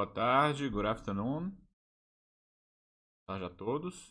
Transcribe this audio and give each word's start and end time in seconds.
Boa 0.00 0.10
tarde, 0.10 0.66
good 0.70 0.86
afternoon. 0.86 1.50
Boa 1.50 1.60
tarde 3.26 3.44
a 3.44 3.50
todos. 3.50 4.10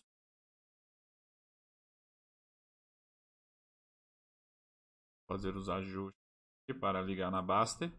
Fazer 5.28 5.56
os 5.56 5.68
ajustes 5.68 6.14
para 6.80 7.02
ligar 7.02 7.32
na 7.32 7.42
Baster. 7.42 7.92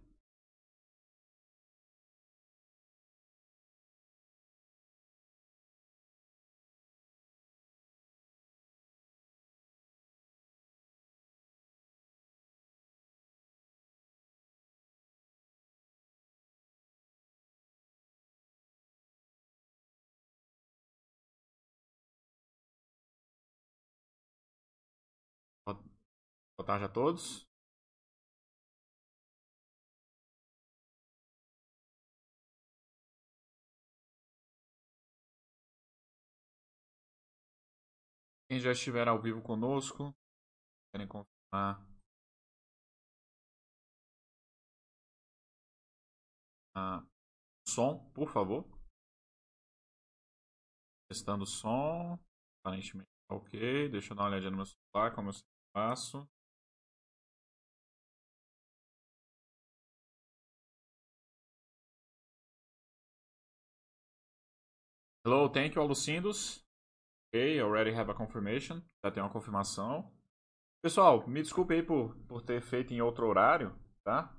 Tarde 26.70 26.84
a 26.84 26.88
todos. 26.88 27.45
Quem 38.48 38.61
já 38.61 38.70
estiver 38.70 39.09
ao 39.09 39.20
vivo 39.20 39.42
conosco, 39.42 40.14
querem 40.92 41.09
confirmar 41.09 41.84
ah, 46.77 47.05
som, 47.66 47.98
por 48.12 48.31
favor. 48.33 48.64
Testando 51.09 51.42
o 51.42 51.47
som. 51.47 52.16
Aparentemente 52.61 53.11
tá 53.28 53.34
ok. 53.34 53.89
Deixa 53.89 54.12
eu 54.12 54.16
dar 54.16 54.22
uma 54.22 54.28
olhadinha 54.28 54.50
no 54.53 54.59
meu 54.59 54.66
celular, 54.66 55.12
como 55.16 55.31
eu 55.31 55.34
faço. 55.75 56.28
Hello, 65.22 65.50
thank 65.50 65.76
you, 65.76 65.82
Alucindos. 65.82 66.64
Ok, 67.28 67.60
already 67.60 67.92
have 67.92 68.10
a 68.10 68.14
confirmation. 68.14 68.80
Já 69.04 69.10
tem 69.10 69.22
uma 69.22 69.28
confirmação. 69.28 70.10
Pessoal, 70.82 71.28
me 71.28 71.42
desculpe 71.42 71.74
aí 71.74 71.82
por, 71.82 72.16
por 72.26 72.40
ter 72.40 72.62
feito 72.62 72.94
em 72.94 73.02
outro 73.02 73.26
horário, 73.26 73.78
tá? 74.02 74.34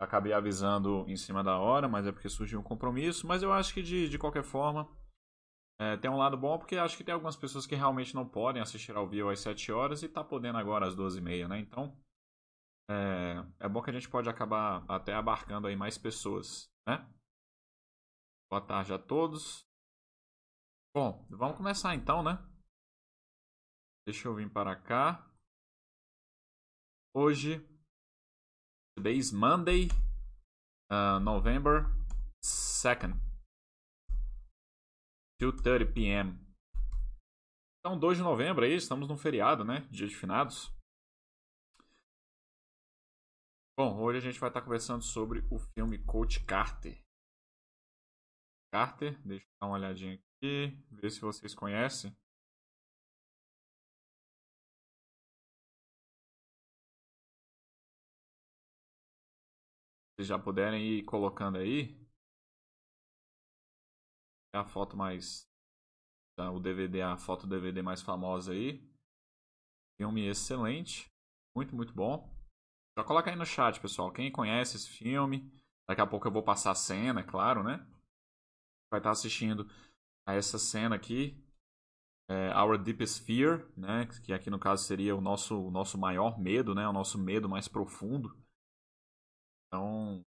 Acabei 0.00 0.32
avisando 0.32 1.04
em 1.06 1.16
cima 1.16 1.44
da 1.44 1.58
hora, 1.58 1.86
mas 1.86 2.06
é 2.06 2.12
porque 2.12 2.30
surgiu 2.30 2.58
um 2.58 2.62
compromisso. 2.62 3.26
Mas 3.26 3.42
eu 3.42 3.52
acho 3.52 3.74
que 3.74 3.82
de, 3.82 4.08
de 4.08 4.18
qualquer 4.18 4.42
forma, 4.42 4.88
é, 5.78 5.98
tem 5.98 6.10
um 6.10 6.16
lado 6.16 6.38
bom 6.38 6.58
porque 6.58 6.76
acho 6.76 6.96
que 6.96 7.04
tem 7.04 7.12
algumas 7.12 7.36
pessoas 7.36 7.66
que 7.66 7.74
realmente 7.74 8.14
não 8.14 8.26
podem 8.26 8.62
assistir 8.62 8.96
ao 8.96 9.06
vivo 9.06 9.28
às 9.28 9.40
7 9.40 9.70
horas 9.72 10.02
e 10.02 10.08
tá 10.08 10.24
podendo 10.24 10.56
agora 10.56 10.86
às 10.86 10.96
12h30, 10.96 11.48
né? 11.48 11.58
Então, 11.58 11.94
é, 12.90 13.44
é 13.60 13.68
bom 13.68 13.82
que 13.82 13.90
a 13.90 13.92
gente 13.92 14.08
pode 14.08 14.26
acabar 14.30 14.86
até 14.88 15.12
abarcando 15.12 15.66
aí 15.66 15.76
mais 15.76 15.98
pessoas, 15.98 16.72
né? 16.88 17.06
Boa 18.50 18.62
tarde 18.62 18.94
a 18.94 18.98
todos. 18.98 19.68
Bom, 20.96 21.26
vamos 21.28 21.56
começar 21.56 21.92
então, 21.96 22.22
né? 22.22 22.38
Deixa 24.06 24.28
eu 24.28 24.34
vir 24.36 24.48
para 24.48 24.80
cá. 24.80 25.28
Hoje, 27.12 27.58
today 28.96 29.18
is 29.18 29.32
Monday, 29.32 29.88
uh, 30.92 31.18
November 31.18 31.86
2nd, 32.40 33.18
2.30 35.42 35.92
p.m. 35.92 36.38
Então, 37.80 37.98
2 37.98 38.18
de 38.18 38.22
novembro 38.22 38.64
aí, 38.64 38.76
estamos 38.76 39.08
num 39.08 39.16
feriado, 39.16 39.64
né? 39.64 39.80
Dia 39.90 40.06
de 40.06 40.14
finados. 40.14 40.72
Bom, 43.76 44.00
hoje 44.00 44.18
a 44.18 44.20
gente 44.20 44.38
vai 44.38 44.48
estar 44.48 44.62
conversando 44.62 45.02
sobre 45.02 45.40
o 45.50 45.58
filme 45.58 45.98
Coach 46.04 46.44
Carter. 46.44 47.02
Carter, 48.72 49.20
deixa 49.26 49.44
eu 49.44 49.50
dar 49.60 49.66
uma 49.66 49.76
olhadinha 49.76 50.14
aqui 50.14 50.33
aqui, 50.44 50.76
ver 50.90 51.10
se 51.10 51.20
vocês 51.20 51.54
conhecem. 51.54 52.14
Vocês 60.14 60.28
já 60.28 60.38
puderem 60.38 60.82
ir 60.84 61.04
colocando 61.04 61.58
aí. 61.58 61.98
É 64.54 64.58
a 64.58 64.64
foto 64.64 64.96
mais. 64.96 65.48
Tá, 66.36 66.50
o 66.50 66.60
DVD, 66.60 67.02
a 67.02 67.16
foto 67.16 67.46
DVD 67.46 67.82
mais 67.82 68.02
famosa 68.02 68.52
aí. 68.52 68.80
Filme 69.96 70.26
excelente. 70.26 71.10
Muito, 71.56 71.74
muito 71.74 71.92
bom. 71.92 72.32
Já 72.96 73.04
coloca 73.04 73.30
aí 73.30 73.36
no 73.36 73.46
chat, 73.46 73.80
pessoal. 73.80 74.12
Quem 74.12 74.30
conhece 74.30 74.76
esse 74.76 74.88
filme. 74.88 75.50
Daqui 75.88 76.00
a 76.00 76.06
pouco 76.06 76.28
eu 76.28 76.32
vou 76.32 76.42
passar 76.42 76.70
a 76.70 76.74
cena, 76.74 77.20
é 77.20 77.24
claro, 77.24 77.62
né? 77.62 77.84
Vai 78.90 79.00
estar 79.00 79.10
assistindo 79.10 79.68
a 80.26 80.34
essa 80.34 80.58
cena 80.58 80.96
aqui, 80.96 81.42
é, 82.28 82.56
Our 82.56 82.78
Deepest 82.78 83.24
Fear, 83.24 83.68
né, 83.76 84.06
que 84.24 84.32
aqui 84.32 84.50
no 84.50 84.58
caso 84.58 84.84
seria 84.84 85.14
o 85.14 85.20
nosso, 85.20 85.68
o 85.68 85.70
nosso 85.70 85.98
maior 85.98 86.38
medo, 86.38 86.74
né, 86.74 86.86
o 86.88 86.92
nosso 86.92 87.18
medo 87.18 87.48
mais 87.48 87.68
profundo. 87.68 88.34
Então, 89.66 90.22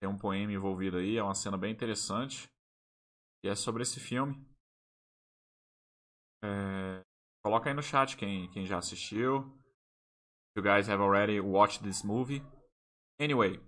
tem 0.00 0.08
um 0.08 0.18
poema 0.18 0.52
envolvido 0.52 0.98
aí, 0.98 1.16
é 1.16 1.22
uma 1.22 1.34
cena 1.34 1.56
bem 1.56 1.72
interessante. 1.72 2.48
E 3.44 3.48
é 3.48 3.54
sobre 3.54 3.82
esse 3.82 3.98
filme. 3.98 4.34
É, 6.44 7.00
coloca 7.44 7.68
aí 7.68 7.74
no 7.74 7.82
chat 7.82 8.16
quem, 8.16 8.50
quem 8.50 8.66
já 8.66 8.78
assistiu. 8.78 9.58
You 10.56 10.62
guys 10.62 10.88
have 10.88 11.02
already 11.02 11.40
watched 11.40 11.82
this 11.82 12.02
movie. 12.02 12.42
Anyway, 13.20 13.60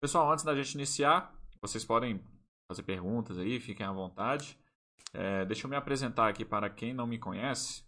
pessoal, 0.00 0.30
antes 0.30 0.44
da 0.44 0.54
gente 0.54 0.74
iniciar, 0.74 1.32
vocês 1.60 1.84
podem 1.84 2.22
fazer 2.68 2.82
perguntas 2.82 3.38
aí, 3.38 3.60
fiquem 3.60 3.86
à 3.86 3.92
vontade. 3.92 4.58
É, 5.14 5.44
deixa 5.44 5.66
eu 5.66 5.70
me 5.70 5.76
apresentar 5.76 6.28
aqui 6.28 6.44
para 6.44 6.70
quem 6.70 6.94
não 6.94 7.06
me 7.06 7.18
conhece. 7.18 7.84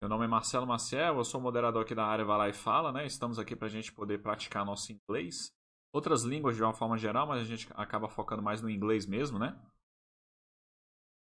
Meu 0.00 0.08
nome 0.08 0.24
é 0.24 0.28
Marcelo 0.28 0.66
Maciel, 0.66 1.16
eu 1.16 1.24
sou 1.24 1.40
moderador 1.40 1.82
aqui 1.82 1.94
da 1.94 2.04
área 2.04 2.24
Vai 2.24 2.38
Lá 2.38 2.48
e 2.48 2.52
Fala, 2.52 2.92
né? 2.92 3.06
Estamos 3.06 3.38
aqui 3.38 3.54
para 3.54 3.66
a 3.66 3.70
gente 3.70 3.92
poder 3.92 4.22
praticar 4.22 4.64
nosso 4.64 4.92
inglês. 4.92 5.52
Outras 5.92 6.22
línguas 6.22 6.56
de 6.56 6.62
uma 6.62 6.72
forma 6.72 6.96
geral, 6.96 7.26
mas 7.26 7.42
a 7.42 7.44
gente 7.44 7.68
acaba 7.74 8.08
focando 8.08 8.42
mais 8.42 8.62
no 8.62 8.70
inglês 8.70 9.06
mesmo, 9.06 9.38
né? 9.38 9.60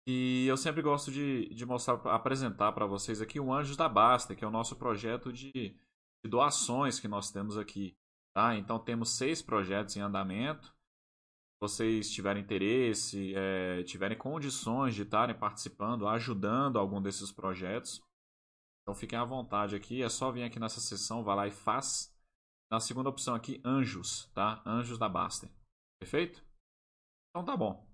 E 0.07 0.45
eu 0.47 0.55
sempre 0.55 0.81
gosto 0.81 1.11
de, 1.11 1.49
de 1.49 1.65
mostrar, 1.65 1.95
apresentar 2.07 2.71
para 2.71 2.85
vocês 2.85 3.21
aqui 3.21 3.39
o 3.39 3.51
Anjos 3.51 3.75
da 3.75 3.89
Basta, 3.89 4.35
que 4.35 4.45
é 4.45 4.47
o 4.47 4.51
nosso 4.51 4.75
projeto 4.75 5.33
de, 5.33 5.51
de 5.51 6.29
doações 6.29 6.99
que 6.99 7.07
nós 7.07 7.31
temos 7.31 7.57
aqui. 7.57 7.95
Tá? 8.35 8.55
Então 8.55 8.77
temos 8.77 9.17
seis 9.17 9.41
projetos 9.41 9.95
em 9.95 10.01
andamento 10.01 10.74
vocês 11.61 12.11
tiverem 12.11 12.43
interesse, 12.43 13.33
é, 13.35 13.83
tiverem 13.83 14.17
condições 14.17 14.95
de 14.95 15.03
estarem 15.03 15.37
participando, 15.37 16.07
ajudando 16.07 16.77
algum 16.77 17.01
desses 17.01 17.31
projetos, 17.31 18.01
então 18.85 18.93
fiquem 18.93 19.17
à 19.17 19.25
vontade 19.25 19.75
aqui. 19.75 20.03
É 20.03 20.09
só 20.09 20.31
vir 20.31 20.43
aqui 20.43 20.59
nessa 20.59 20.79
seção, 20.79 21.23
vai 21.23 21.35
lá 21.35 21.47
e 21.47 21.51
faz. 21.51 22.13
Na 22.71 22.79
segunda 22.79 23.09
opção 23.09 23.33
aqui, 23.33 23.59
Anjos, 23.65 24.31
tá? 24.33 24.61
Anjos 24.65 24.99
da 24.99 25.09
Baster. 25.09 25.49
Perfeito? 25.99 26.45
Então 27.29 27.43
tá 27.43 27.57
bom. 27.57 27.87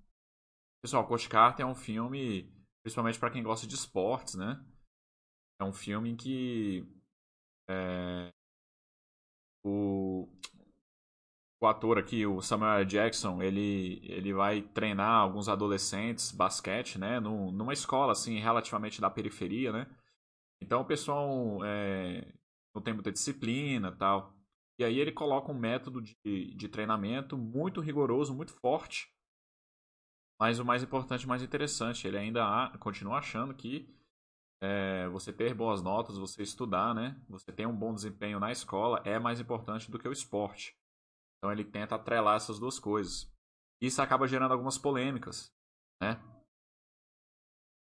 Pessoal, 0.83 1.07
Coach 1.07 1.29
Carter 1.29 1.65
é 1.65 1.69
um 1.69 1.75
filme, 1.75 2.51
principalmente 2.83 3.19
para 3.19 3.31
quem 3.31 3.43
gosta 3.43 3.65
de 3.65 3.75
esportes, 3.75 4.35
né? 4.35 4.65
É 5.61 5.63
um 5.63 5.71
filme 5.71 6.09
em 6.09 6.17
que 6.17 6.85
é, 7.69 8.29
o, 9.63 10.27
o 11.61 11.67
ator 11.67 11.99
aqui, 11.99 12.25
o 12.25 12.41
Samuel 12.41 12.83
Jackson, 12.85 13.39
ele, 13.41 14.01
ele 14.03 14.33
vai 14.33 14.63
treinar 14.63 15.21
alguns 15.21 15.47
adolescentes 15.47 16.31
basquete, 16.31 16.97
né? 16.97 17.19
numa 17.19 17.71
escola, 17.71 18.13
assim, 18.13 18.39
relativamente 18.39 18.99
da 18.99 19.11
periferia, 19.11 19.71
né? 19.71 19.87
Então 20.59 20.81
o 20.81 20.85
pessoal 20.85 21.63
é, 21.63 22.33
não 22.73 22.81
tem 22.81 22.93
muita 22.95 23.11
disciplina 23.11 23.91
tal. 23.91 24.33
E 24.79 24.83
aí 24.83 24.99
ele 24.99 25.11
coloca 25.11 25.51
um 25.51 25.57
método 25.57 26.01
de, 26.01 26.15
de 26.55 26.67
treinamento 26.67 27.37
muito 27.37 27.79
rigoroso, 27.79 28.33
muito 28.33 28.53
forte. 28.53 29.07
Mas 30.39 30.57
o 30.57 30.65
mais 30.65 30.81
importante, 30.81 31.27
mais 31.27 31.43
interessante, 31.43 32.07
ele 32.07 32.17
ainda 32.17 32.43
há, 32.43 32.75
continua 32.79 33.19
achando 33.19 33.53
que 33.53 33.87
é, 34.59 35.07
você 35.09 35.31
ter 35.31 35.53
boas 35.53 35.83
notas, 35.83 36.17
você 36.17 36.41
estudar, 36.41 36.95
né? 36.95 37.21
Você 37.29 37.51
ter 37.51 37.67
um 37.67 37.75
bom 37.75 37.93
desempenho 37.93 38.39
na 38.39 38.51
escola 38.51 38.99
é 39.05 39.19
mais 39.19 39.39
importante 39.39 39.91
do 39.91 39.99
que 39.99 40.07
o 40.07 40.11
esporte. 40.11 40.80
Então 41.41 41.51
ele 41.51 41.65
tenta 41.65 41.95
atrelar 41.95 42.35
essas 42.35 42.59
duas 42.59 42.77
coisas. 42.77 43.27
Isso 43.81 43.99
acaba 43.99 44.27
gerando 44.27 44.51
algumas 44.51 44.77
polêmicas, 44.77 45.51
né? 45.99 46.21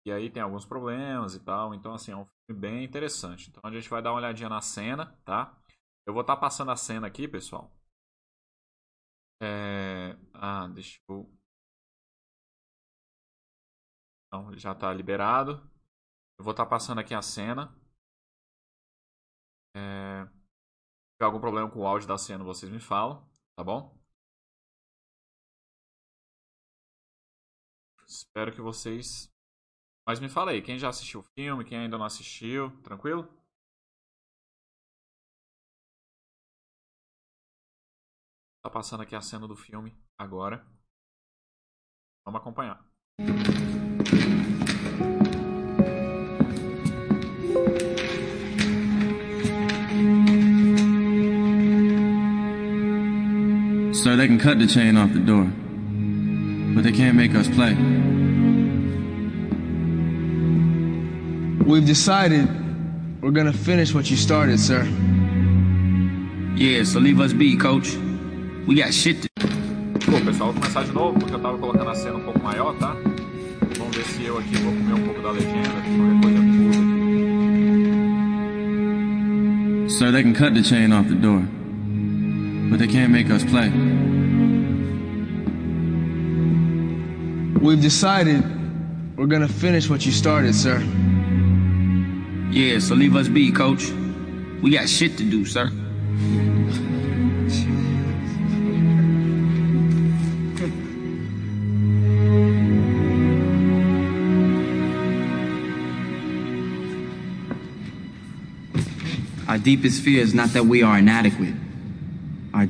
E 0.05 0.11
aí 0.11 0.31
tem 0.31 0.41
alguns 0.41 0.65
problemas 0.65 1.35
e 1.35 1.39
tal. 1.43 1.73
Então, 1.73 1.93
assim, 1.93 2.11
é 2.11 2.15
um 2.15 2.25
filme 2.25 2.61
bem 2.61 2.83
interessante. 2.83 3.49
Então 3.49 3.61
a 3.69 3.73
gente 3.73 3.89
vai 3.89 4.01
dar 4.01 4.11
uma 4.11 4.17
olhadinha 4.17 4.49
na 4.49 4.61
cena, 4.61 5.17
tá? 5.25 5.61
Eu 6.07 6.13
vou 6.13 6.21
estar 6.21 6.35
tá 6.35 6.41
passando 6.41 6.71
a 6.71 6.77
cena 6.77 7.07
aqui, 7.07 7.27
pessoal. 7.27 7.69
É... 9.41 10.17
Ah, 10.33 10.67
deixa 10.67 10.99
eu 11.09 11.29
Então, 14.27 14.57
já 14.57 14.71
está 14.71 14.93
liberado. 14.93 15.53
Eu 16.39 16.45
vou 16.45 16.51
estar 16.51 16.63
tá 16.63 16.69
passando 16.69 16.99
aqui 16.99 17.13
a 17.13 17.21
cena. 17.21 17.75
É... 19.75 20.25
Se 20.25 21.17
tiver 21.17 21.25
algum 21.25 21.39
problema 21.39 21.69
com 21.69 21.79
o 21.79 21.85
áudio 21.85 22.07
da 22.07 22.17
cena, 22.17 22.43
vocês 22.43 22.71
me 22.71 22.79
falam, 22.79 23.29
tá 23.61 23.63
bom? 23.63 23.95
Espero 28.07 28.51
que 28.53 28.61
vocês. 28.61 29.31
Mas 30.07 30.19
me 30.19 30.29
fala 30.29 30.51
aí, 30.51 30.61
quem 30.61 30.79
já 30.79 30.89
assistiu 30.89 31.21
o 31.21 31.23
filme, 31.23 31.65
quem 31.65 31.77
ainda 31.77 31.97
não 31.97 32.05
assistiu, 32.05 32.71
tranquilo? 32.83 33.27
Tá 38.63 38.69
passando 38.71 39.01
aqui 39.03 39.15
a 39.15 39.21
cena 39.21 39.47
do 39.47 39.55
filme 39.55 39.95
agora. 40.17 40.65
Vamos 42.25 42.41
acompanhar. 42.41 42.83
Sir, 54.11 54.17
they 54.17 54.27
can 54.27 54.37
cut 54.37 54.59
the 54.59 54.67
chain 54.67 54.97
off 54.97 55.13
the 55.13 55.19
door, 55.19 55.45
but 56.75 56.83
they 56.83 56.91
can't 56.91 57.15
make 57.15 57.33
us 57.33 57.47
play. 57.47 57.75
We've 61.63 61.85
decided 61.85 62.45
we're 63.21 63.31
gonna 63.31 63.53
finish 63.53 63.93
what 63.93 64.11
you 64.11 64.17
started, 64.17 64.59
sir. 64.59 64.83
Yeah, 66.57 66.83
so 66.83 66.99
leave 66.99 67.21
us 67.21 67.31
be, 67.31 67.55
coach. 67.55 67.95
We 68.67 68.75
got 68.75 68.93
shit 68.93 69.21
to... 69.21 69.29
Bom, 70.11 70.25
pessoal, 70.25 70.51
vou 70.51 70.61
começar 70.61 70.83
de 70.83 70.91
novo, 70.91 71.17
porque 71.17 71.33
eu 71.33 71.39
tava 71.39 71.57
colocando 71.57 71.89
a 71.89 71.95
cena 71.95 72.17
um 72.17 72.23
pouco 72.23 72.43
maior, 72.43 72.77
tá? 72.79 72.93
Vamos 73.77 73.95
ver 73.95 74.03
se 74.03 74.25
eu 74.25 74.37
aqui 74.39 74.57
vou 74.57 74.73
comer 74.73 74.93
um 74.93 75.05
pouco 75.05 75.21
da 75.21 75.31
legenda, 75.31 75.69
qualquer 75.69 76.21
coisa 76.21 76.41
muda 76.41 76.77
aqui. 79.85 79.89
Sir, 79.89 80.11
they 80.11 80.21
can 80.21 80.33
cut 80.33 80.53
the 80.53 80.61
chain 80.61 80.91
off 80.91 81.07
the 81.07 81.15
door. 81.15 81.60
But 82.71 82.79
they 82.79 82.87
can't 82.87 83.11
make 83.11 83.29
us 83.29 83.43
play. 83.43 83.69
We've 87.59 87.81
decided 87.81 88.41
we're 89.17 89.25
gonna 89.25 89.49
finish 89.49 89.89
what 89.89 90.05
you 90.05 90.13
started, 90.13 90.55
sir. 90.55 90.79
Yeah, 92.49 92.79
so 92.79 92.95
leave 92.95 93.17
us 93.17 93.27
be, 93.27 93.51
coach. 93.51 93.91
We 94.61 94.71
got 94.71 94.87
shit 94.87 95.17
to 95.17 95.23
do, 95.29 95.43
sir. 95.45 95.69
Our 109.49 109.57
deepest 109.57 110.01
fear 110.01 110.21
is 110.21 110.33
not 110.33 110.51
that 110.53 110.65
we 110.65 110.81
are 110.83 110.97
inadequate 110.97 111.55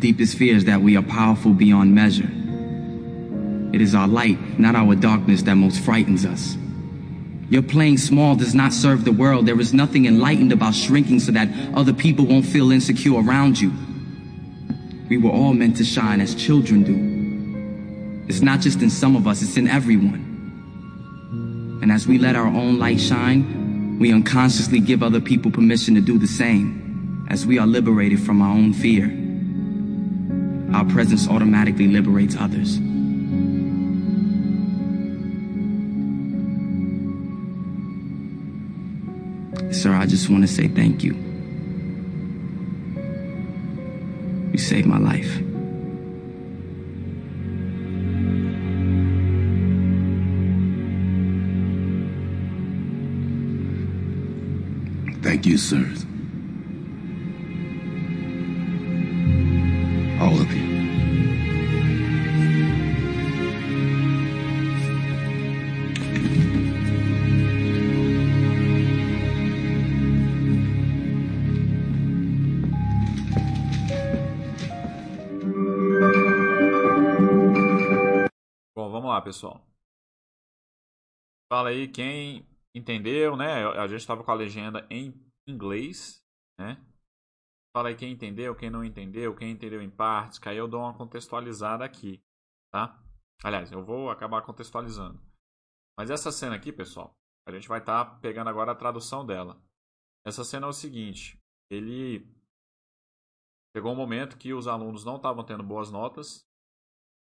deepest 0.01 0.37
fear 0.37 0.55
is 0.55 0.65
that 0.65 0.81
we 0.81 0.97
are 0.97 1.03
powerful 1.03 1.53
beyond 1.53 1.95
measure. 1.95 2.29
It 3.73 3.79
is 3.81 3.95
our 3.95 4.07
light, 4.07 4.59
not 4.59 4.75
our 4.75 4.95
darkness, 4.95 5.43
that 5.43 5.55
most 5.55 5.79
frightens 5.79 6.25
us. 6.25 6.57
Your 7.49 7.61
playing 7.61 7.97
small 7.97 8.35
does 8.35 8.55
not 8.55 8.73
serve 8.73 9.05
the 9.05 9.11
world. 9.11 9.45
There 9.45 9.59
is 9.59 9.73
nothing 9.73 10.05
enlightened 10.07 10.51
about 10.51 10.73
shrinking 10.73 11.19
so 11.19 11.31
that 11.33 11.47
other 11.73 11.93
people 11.93 12.25
won't 12.25 12.45
feel 12.45 12.71
insecure 12.71 13.21
around 13.21 13.59
you. 13.61 13.71
We 15.07 15.17
were 15.17 15.29
all 15.29 15.53
meant 15.53 15.77
to 15.77 15.85
shine 15.85 16.19
as 16.19 16.33
children 16.33 16.83
do. 16.83 18.27
It's 18.27 18.41
not 18.41 18.61
just 18.61 18.81
in 18.81 18.89
some 18.89 19.15
of 19.15 19.27
us, 19.27 19.41
it's 19.41 19.57
in 19.57 19.67
everyone. 19.67 20.29
And 21.81 21.91
as 21.91 22.07
we 22.07 22.17
let 22.17 22.35
our 22.35 22.47
own 22.47 22.79
light 22.79 22.99
shine, 22.99 23.99
we 23.99 24.13
unconsciously 24.13 24.79
give 24.79 25.03
other 25.03 25.21
people 25.21 25.51
permission 25.51 25.93
to 25.95 26.01
do 26.01 26.17
the 26.17 26.27
same, 26.27 27.27
as 27.29 27.45
we 27.45 27.59
are 27.59 27.67
liberated 27.67 28.19
from 28.21 28.41
our 28.41 28.53
own 28.53 28.73
fear 28.73 29.21
our 30.73 30.85
presence 30.85 31.27
automatically 31.27 31.87
liberates 31.87 32.35
others. 32.37 32.79
Sir, 39.81 39.93
I 39.93 40.05
just 40.05 40.29
want 40.29 40.43
to 40.43 40.47
say 40.47 40.67
thank 40.67 41.03
you. 41.03 41.13
You 44.51 44.57
saved 44.57 44.87
my 44.87 44.97
life. 44.97 45.31
Thank 55.23 55.45
you, 55.45 55.57
sir. 55.57 56.10
Fala 81.51 81.69
aí 81.69 81.87
quem 81.87 82.47
entendeu, 82.73 83.35
né? 83.35 83.65
A 83.65 83.85
gente 83.85 83.99
estava 83.99 84.23
com 84.23 84.31
a 84.31 84.35
legenda 84.35 84.87
em 84.89 85.13
inglês, 85.45 86.23
né? 86.57 86.81
Fala 87.75 87.89
aí 87.89 87.95
quem 87.95 88.13
entendeu, 88.13 88.55
quem 88.55 88.69
não 88.69 88.85
entendeu, 88.85 89.35
quem 89.35 89.51
entendeu 89.51 89.81
em 89.81 89.89
partes, 89.89 90.39
que 90.39 90.47
aí 90.47 90.55
eu 90.55 90.67
dou 90.67 90.79
uma 90.79 90.97
contextualizada 90.97 91.83
aqui, 91.83 92.23
tá? 92.71 92.97
Aliás, 93.43 93.71
eu 93.71 93.83
vou 93.83 94.09
acabar 94.09 94.41
contextualizando. 94.43 95.21
Mas 95.97 96.09
essa 96.09 96.31
cena 96.31 96.55
aqui, 96.55 96.71
pessoal, 96.71 97.13
a 97.45 97.51
gente 97.51 97.67
vai 97.67 97.79
estar 97.79 98.05
tá 98.05 98.15
pegando 98.19 98.49
agora 98.49 98.71
a 98.71 98.75
tradução 98.75 99.25
dela. 99.25 99.61
Essa 100.25 100.43
cena 100.43 100.67
é 100.67 100.69
o 100.69 100.73
seguinte, 100.73 101.37
ele 101.69 102.25
pegou 103.73 103.91
um 103.91 103.95
momento 103.95 104.37
que 104.37 104.53
os 104.53 104.67
alunos 104.67 105.03
não 105.03 105.17
estavam 105.17 105.43
tendo 105.43 105.63
boas 105.63 105.91
notas 105.91 106.49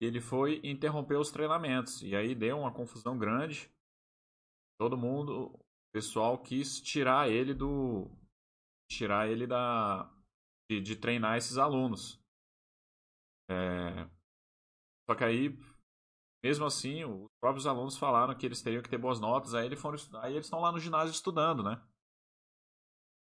ele 0.06 0.20
foi 0.20 0.60
interromper 0.64 1.16
os 1.18 1.32
treinamentos. 1.32 2.02
E 2.02 2.16
aí 2.16 2.34
deu 2.34 2.60
uma 2.60 2.74
confusão 2.74 3.18
grande. 3.18 3.72
Todo 4.82 4.98
mundo, 4.98 5.54
o 5.54 5.60
pessoal 5.94 6.42
quis 6.42 6.82
tirar 6.82 7.30
ele 7.30 7.54
do. 7.54 8.10
Tirar 8.90 9.30
ele 9.30 9.46
da. 9.46 10.12
De, 10.68 10.82
de 10.82 10.96
treinar 10.96 11.38
esses 11.38 11.60
alunos. 11.60 12.20
É, 13.48 14.10
só 15.08 15.16
que 15.16 15.24
aí, 15.24 15.56
mesmo 16.44 16.66
assim, 16.66 17.04
os 17.04 17.30
próprios 17.40 17.68
alunos 17.68 17.96
falaram 17.96 18.36
que 18.36 18.44
eles 18.44 18.64
teriam 18.64 18.82
que 18.82 18.90
ter 18.90 18.98
boas 18.98 19.20
notas. 19.20 19.54
Aí, 19.54 19.68
eles 19.68 19.80
foram, 19.80 20.00
aí 20.20 20.34
eles 20.34 20.48
estão 20.48 20.60
lá 20.60 20.72
no 20.72 20.80
ginásio 20.80 21.14
estudando, 21.14 21.62
né? 21.62 21.80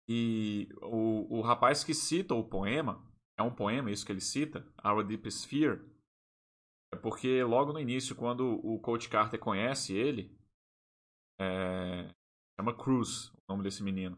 E 0.07 0.69
o, 0.81 1.39
o 1.39 1.41
rapaz 1.41 1.83
que 1.83 1.93
cita 1.93 2.33
o 2.33 2.47
poema, 2.47 3.05
é 3.37 3.43
um 3.43 3.53
poema, 3.53 3.91
isso 3.91 4.05
que 4.05 4.13
ele 4.13 4.21
cita, 4.21 4.65
Our 4.85 5.03
Deepest 5.05 5.45
Fear, 5.49 5.85
é 6.93 6.97
porque 6.97 7.43
logo 7.43 7.73
no 7.73 7.79
início, 7.79 8.15
quando 8.15 8.57
o 8.65 8.79
Coach 8.79 9.09
Carter 9.09 9.37
conhece 9.37 9.93
ele, 9.93 10.39
é... 11.41 12.13
chama 12.59 12.75
Cruz 12.75 13.29
o 13.29 13.37
nome 13.49 13.63
desse 13.63 13.83
menino. 13.83 14.17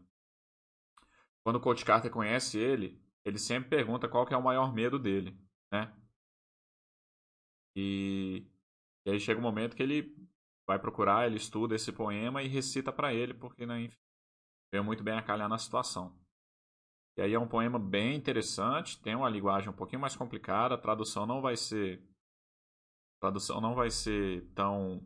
Quando 1.44 1.56
o 1.56 1.60
Coach 1.60 1.84
Carter 1.84 2.10
conhece 2.10 2.58
ele, 2.58 3.02
ele 3.24 3.38
sempre 3.38 3.70
pergunta 3.70 4.08
qual 4.08 4.26
que 4.26 4.34
é 4.34 4.36
o 4.36 4.42
maior 4.42 4.72
medo 4.72 4.98
dele, 4.98 5.38
né? 5.72 5.94
E, 7.76 8.46
e 9.06 9.10
aí 9.10 9.20
chega 9.20 9.40
um 9.40 9.42
momento 9.42 9.74
que 9.74 9.82
ele 9.82 10.14
vai 10.66 10.78
procurar, 10.78 11.26
ele 11.26 11.36
estuda 11.36 11.74
esse 11.74 11.92
poema 11.92 12.42
e 12.42 12.48
recita 12.48 12.92
para 12.92 13.12
ele, 13.12 13.34
porque 13.34 13.66
né, 13.66 13.82
enfim, 13.82 13.98
veio 14.72 14.84
muito 14.84 15.02
bem 15.02 15.14
a 15.14 15.22
calhar 15.22 15.48
na 15.48 15.58
situação. 15.58 16.16
E 17.16 17.22
aí 17.22 17.32
é 17.32 17.38
um 17.38 17.48
poema 17.48 17.78
bem 17.78 18.16
interessante, 18.16 19.00
tem 19.00 19.14
uma 19.14 19.28
linguagem 19.28 19.68
um 19.68 19.76
pouquinho 19.76 20.00
mais 20.00 20.16
complicada, 20.16 20.74
a 20.74 20.80
tradução 20.80 21.26
não 21.26 21.40
vai 21.40 21.56
ser 21.56 22.02
tradução 23.20 23.58
não 23.58 23.74
vai 23.74 23.90
ser 23.90 24.46
tão 24.54 25.00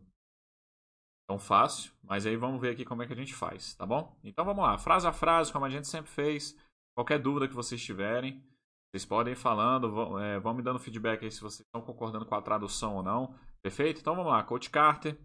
tão 1.29 1.39
fácil, 1.39 1.93
mas 2.03 2.25
aí 2.25 2.37
vamos 2.37 2.59
ver 2.59 2.71
aqui 2.71 2.87
como 2.87 3.03
é 3.03 3.07
que 3.07 3.13
a 3.13 3.17
gente 3.17 3.35
faz, 3.35 3.75
tá 3.75 3.85
bom? 3.85 4.17
Então 4.25 4.45
vamos 4.45 4.65
lá, 4.65 4.79
frase 4.79 5.07
a 5.07 5.13
frase, 5.13 5.53
como 5.53 5.67
a 5.67 5.71
gente 5.71 5.87
sempre 5.87 6.11
fez. 6.11 6.57
Qualquer 6.97 7.19
dúvida 7.19 7.47
que 7.47 7.55
vocês 7.55 7.81
tiverem, 7.85 8.43
vocês 8.91 9.05
podem 9.05 9.35
ir 9.35 9.37
falando, 9.37 9.93
vão, 9.93 10.19
é, 10.19 10.41
vão 10.41 10.55
me 10.55 10.63
dando 10.63 10.79
feedback 10.79 11.23
aí 11.23 11.31
se 11.31 11.43
vocês 11.43 11.61
estão 11.61 11.83
concordando 11.83 12.25
com 12.25 12.35
a 12.35 12.41
tradução 12.41 12.97
ou 12.97 13.03
não. 13.03 13.35
Perfeito? 13.63 14.01
Então 14.01 14.17
vamos 14.17 14.33
lá, 14.33 14.43
Coach 14.43 14.71
Carter. 14.71 15.19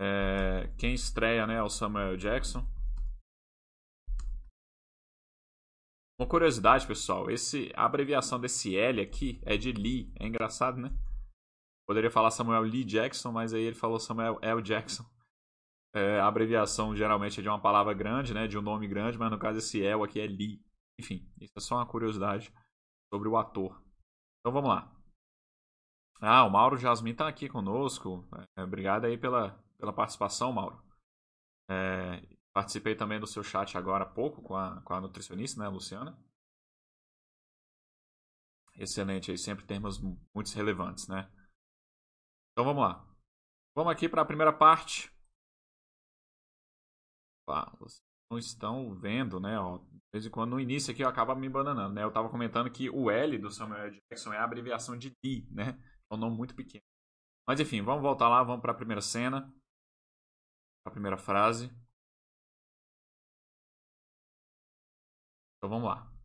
É, 0.00 0.68
quem 0.76 0.92
estreia 0.92 1.46
né, 1.46 1.54
é 1.54 1.62
o 1.62 1.70
Samuel 1.70 2.16
Jackson. 2.16 2.66
Uma 6.18 6.28
curiosidade, 6.28 6.86
pessoal, 6.86 7.30
esse, 7.30 7.70
a 7.76 7.84
abreviação 7.84 8.40
desse 8.40 8.76
L 8.76 9.00
aqui 9.00 9.40
é 9.44 9.56
de 9.56 9.70
Lee. 9.70 10.10
É 10.18 10.26
engraçado, 10.26 10.78
né? 10.78 10.90
Poderia 11.86 12.10
falar 12.10 12.30
Samuel 12.30 12.62
Lee 12.62 12.84
Jackson, 12.84 13.30
mas 13.30 13.54
aí 13.54 13.62
ele 13.62 13.76
falou 13.76 14.00
Samuel 14.00 14.38
L. 14.42 14.60
Jackson. 14.62 15.04
é, 15.94 16.20
a 16.20 16.26
abreviação 16.26 16.94
geralmente 16.96 17.38
é 17.40 17.42
de 17.42 17.48
uma 17.48 17.60
palavra 17.60 17.94
grande, 17.94 18.34
né? 18.34 18.46
De 18.46 18.58
um 18.58 18.62
nome 18.62 18.86
grande, 18.88 19.16
mas 19.16 19.30
no 19.30 19.38
caso 19.38 19.58
esse 19.58 19.80
El 19.80 20.02
aqui 20.02 20.20
é 20.20 20.26
Lee. 20.26 20.60
Enfim, 20.98 21.30
isso 21.40 21.52
é 21.56 21.60
só 21.60 21.76
uma 21.76 21.86
curiosidade 21.86 22.52
sobre 23.12 23.28
o 23.28 23.36
ator. 23.36 23.80
Então 24.40 24.52
vamos 24.52 24.70
lá. 24.70 24.92
Ah, 26.20 26.44
o 26.44 26.50
Mauro 26.50 26.76
Jasmin 26.76 27.12
está 27.12 27.28
aqui 27.28 27.48
conosco. 27.48 28.26
É, 28.56 28.62
obrigado 28.62 29.04
aí 29.04 29.18
pela, 29.18 29.50
pela 29.78 29.92
participação, 29.92 30.52
Mauro. 30.52 30.82
É, 31.68 32.22
participei 32.52 32.94
também 32.94 33.20
do 33.20 33.26
seu 33.26 33.42
chat 33.42 33.76
agora 33.76 34.04
há 34.04 34.08
pouco 34.08 34.42
com 34.42 34.56
a, 34.56 34.80
com 34.82 34.94
a 34.94 35.00
nutricionista, 35.00 35.60
né, 35.60 35.68
Luciana. 35.68 36.18
Excelente 38.74 39.30
aí, 39.30 39.38
sempre 39.38 39.64
temas 39.64 39.98
muito 39.98 40.54
relevantes, 40.54 41.08
né? 41.08 41.30
Então 42.56 42.64
vamos 42.64 42.82
lá. 42.82 43.06
Vamos 43.74 43.92
aqui 43.92 44.08
para 44.08 44.22
a 44.22 44.24
primeira 44.24 44.50
parte. 44.50 45.12
Ah, 47.46 47.70
vocês 47.78 48.00
não 48.30 48.38
estão 48.38 48.94
vendo, 48.94 49.38
né? 49.38 49.60
Ó, 49.60 49.76
de 49.76 50.00
vez 50.10 50.24
em 50.24 50.30
quando 50.30 50.52
no 50.52 50.60
início 50.60 50.90
aqui 50.90 51.02
eu 51.02 51.08
acaba 51.08 51.34
me 51.34 51.50
bananando, 51.50 51.92
né? 51.92 52.02
Eu 52.02 52.08
estava 52.08 52.30
comentando 52.30 52.70
que 52.70 52.88
o 52.88 53.10
L 53.10 53.36
do 53.36 53.50
Samuel 53.50 53.90
Jackson 53.90 54.32
é 54.32 54.38
a 54.38 54.44
abreviação 54.44 54.96
de 54.96 55.10
D, 55.22 55.46
né? 55.50 55.78
É 56.10 56.14
um 56.14 56.16
nome 56.16 56.34
muito 56.34 56.54
pequeno. 56.54 56.82
Mas 57.46 57.60
enfim, 57.60 57.82
vamos 57.82 58.00
voltar 58.00 58.30
lá, 58.30 58.42
vamos 58.42 58.62
para 58.62 58.72
a 58.72 58.74
primeira 58.74 59.02
cena. 59.02 59.52
A 60.86 60.90
primeira 60.90 61.18
frase. 61.18 61.66
Então 65.58 65.68
vamos 65.68 65.88
lá. 65.90 66.15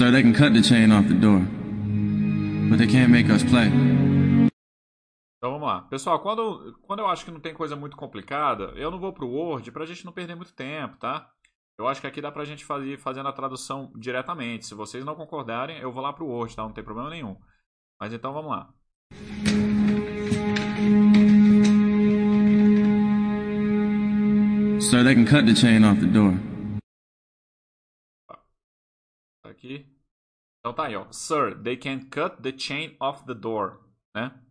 Sir, 0.00 0.10
they 0.10 0.22
can 0.22 0.32
cut 0.32 0.54
the 0.54 0.62
chain 0.62 0.90
off 0.92 1.06
the 1.08 1.14
door, 1.14 1.40
but 2.70 2.78
they 2.78 2.86
can't 2.86 3.10
make 3.10 3.30
us 3.30 3.44
play. 3.44 3.66
Então 5.36 5.52
vamos 5.52 5.68
lá. 5.68 5.82
Pessoal, 5.90 6.18
quando, 6.20 6.74
quando 6.80 7.00
eu 7.00 7.06
acho 7.06 7.22
que 7.22 7.30
não 7.30 7.38
tem 7.38 7.52
coisa 7.52 7.76
muito 7.76 7.98
complicada, 7.98 8.72
eu 8.76 8.90
não 8.90 8.98
vou 8.98 9.12
pro 9.12 9.28
Word 9.28 9.70
pra 9.70 9.84
gente 9.84 10.06
não 10.06 10.12
perder 10.12 10.34
muito 10.36 10.54
tempo, 10.54 10.96
tá? 10.96 11.28
Eu 11.78 11.86
acho 11.86 12.00
que 12.00 12.06
aqui 12.06 12.22
dá 12.22 12.32
pra 12.32 12.46
gente 12.46 12.64
fazer 12.64 12.98
fazendo 12.98 13.28
a 13.28 13.32
tradução 13.32 13.92
diretamente. 13.94 14.64
Se 14.64 14.74
vocês 14.74 15.04
não 15.04 15.14
concordarem, 15.14 15.76
eu 15.80 15.92
vou 15.92 16.02
lá 16.02 16.14
pro 16.14 16.24
Word, 16.24 16.56
tá? 16.56 16.62
Não 16.62 16.72
tem 16.72 16.82
problema 16.82 17.10
nenhum. 17.10 17.36
Mas 18.00 18.14
então 18.14 18.32
vamos 18.32 18.52
lá. 18.52 18.70
Sir, 24.80 25.04
they 25.04 25.14
can 25.14 25.26
cut 25.26 25.44
the 25.44 25.54
chain 25.54 25.84
off 25.84 26.00
the 26.00 26.06
door. 26.06 26.49
Aqui. 29.60 29.86
Então 30.58 30.72
tá 30.72 30.86
aí, 30.86 30.96
ó. 30.96 31.06
Sir, 31.12 31.62
they 31.62 31.76
can 31.76 32.00
cut 32.00 32.42
the 32.42 32.56
chain 32.56 32.96
off 32.98 33.24
the 33.24 33.34
door, 33.34 33.80
né? 34.14 34.42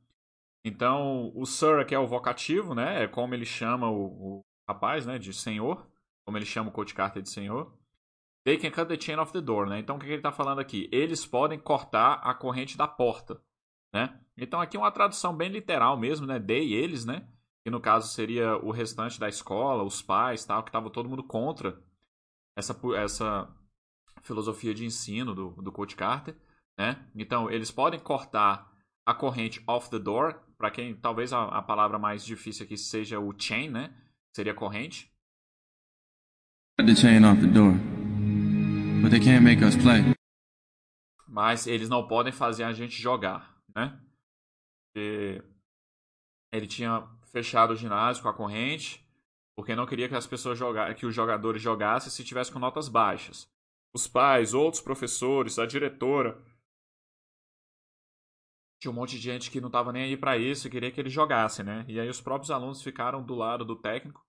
Então, 0.63 1.31
o 1.35 1.45
sir 1.45 1.79
aqui 1.79 1.95
é 1.95 1.99
o 1.99 2.07
vocativo, 2.07 2.75
né? 2.75 3.03
É 3.03 3.07
como 3.07 3.33
ele 3.33 3.45
chama 3.45 3.89
o, 3.89 4.39
o 4.39 4.45
rapaz, 4.67 5.05
né? 5.05 5.17
De 5.17 5.33
senhor. 5.33 5.87
Como 6.25 6.37
ele 6.37 6.45
chama 6.45 6.69
o 6.69 6.71
Coach 6.71 6.93
Carter 6.93 7.21
de 7.21 7.29
senhor. 7.29 7.73
They 8.45 8.57
can 8.57 8.71
cut 8.71 8.87
the 8.87 8.99
chain 8.99 9.17
off 9.17 9.31
the 9.31 9.41
door, 9.41 9.67
né? 9.67 9.79
Então, 9.79 9.95
o 9.95 9.99
que 9.99 10.05
ele 10.05 10.17
está 10.17 10.31
falando 10.31 10.59
aqui? 10.59 10.89
Eles 10.91 11.25
podem 11.25 11.59
cortar 11.59 12.13
a 12.15 12.33
corrente 12.33 12.77
da 12.77 12.87
porta, 12.87 13.41
né? 13.93 14.19
Então, 14.37 14.61
aqui 14.61 14.77
uma 14.77 14.91
tradução 14.91 15.35
bem 15.35 15.49
literal 15.49 15.97
mesmo, 15.97 16.25
né? 16.25 16.39
They, 16.39 16.73
eles, 16.73 17.05
né? 17.05 17.27
Que 17.63 17.69
no 17.69 17.79
caso 17.79 18.07
seria 18.09 18.57
o 18.57 18.71
restante 18.71 19.19
da 19.19 19.27
escola, 19.27 19.83
os 19.83 20.01
pais, 20.01 20.45
tal, 20.45 20.63
que 20.63 20.69
estava 20.69 20.89
todo 20.89 21.09
mundo 21.09 21.23
contra 21.23 21.81
essa, 22.55 22.77
essa 22.95 23.49
filosofia 24.21 24.73
de 24.73 24.85
ensino 24.85 25.33
do, 25.33 25.49
do 25.61 25.71
Coach 25.71 25.95
Carter, 25.95 26.35
né? 26.77 27.05
Então, 27.15 27.49
eles 27.49 27.71
podem 27.71 27.99
cortar 27.99 28.71
a 29.05 29.13
corrente 29.13 29.61
off 29.67 29.89
the 29.89 29.99
door, 29.99 30.39
para 30.57 30.69
quem 30.69 30.95
talvez 30.95 31.33
a, 31.33 31.45
a, 31.45 31.61
palavra 31.61 31.97
mais 31.97 32.23
difícil 32.23 32.65
aqui 32.65 32.77
seja 32.77 33.19
o 33.19 33.33
chain, 33.37 33.69
né? 33.69 33.93
Seria 34.35 34.53
corrente. 34.53 35.11
The 36.77 36.95
chain 36.95 37.23
off 37.25 37.41
the 37.41 37.47
door. 37.47 37.73
But 39.01 39.11
they 39.11 39.19
can't 39.19 39.43
make 39.43 39.63
us 39.63 39.75
play. 39.75 40.13
Mas 41.27 41.65
eles 41.65 41.89
não 41.89 42.07
podem 42.07 42.31
fazer 42.31 42.63
a 42.63 42.73
gente 42.73 43.01
jogar, 43.01 43.57
né? 43.75 43.99
Porque 44.87 45.43
ele 46.51 46.67
tinha 46.67 47.07
fechado 47.31 47.73
o 47.73 47.75
ginásio 47.75 48.23
com 48.23 48.29
a 48.29 48.33
corrente, 48.33 49.05
porque 49.55 49.75
não 49.75 49.85
queria 49.85 50.07
que 50.07 50.15
as 50.15 50.27
pessoas 50.27 50.57
jogassem, 50.57 50.95
que 50.95 51.05
os 51.05 51.15
jogadores 51.15 51.61
jogassem 51.61 52.11
se 52.11 52.23
tivessem 52.23 52.53
com 52.53 52.59
notas 52.59 52.87
baixas. 52.87 53.49
Os 53.93 54.07
pais, 54.07 54.53
outros 54.53 54.81
professores, 54.81 55.57
a 55.57 55.65
diretora 55.65 56.39
tinha 58.79 58.91
um 58.91 58.95
monte 58.95 59.11
de 59.11 59.21
gente 59.21 59.51
que 59.51 59.59
não 59.59 59.67
estava 59.67 59.91
nem 59.91 60.03
aí 60.03 60.15
para 60.15 60.37
isso 60.37 60.67
e 60.67 60.71
queria 60.71 60.91
que 60.91 60.99
ele 61.01 61.09
jogasse, 61.09 61.63
né? 61.63 61.83
E 61.87 61.99
aí 61.99 62.07
os 62.07 62.21
próprios 62.21 62.49
alunos 62.49 62.81
ficaram 62.81 63.21
do 63.21 63.35
lado 63.35 63.65
do 63.65 63.75
técnico 63.75 64.25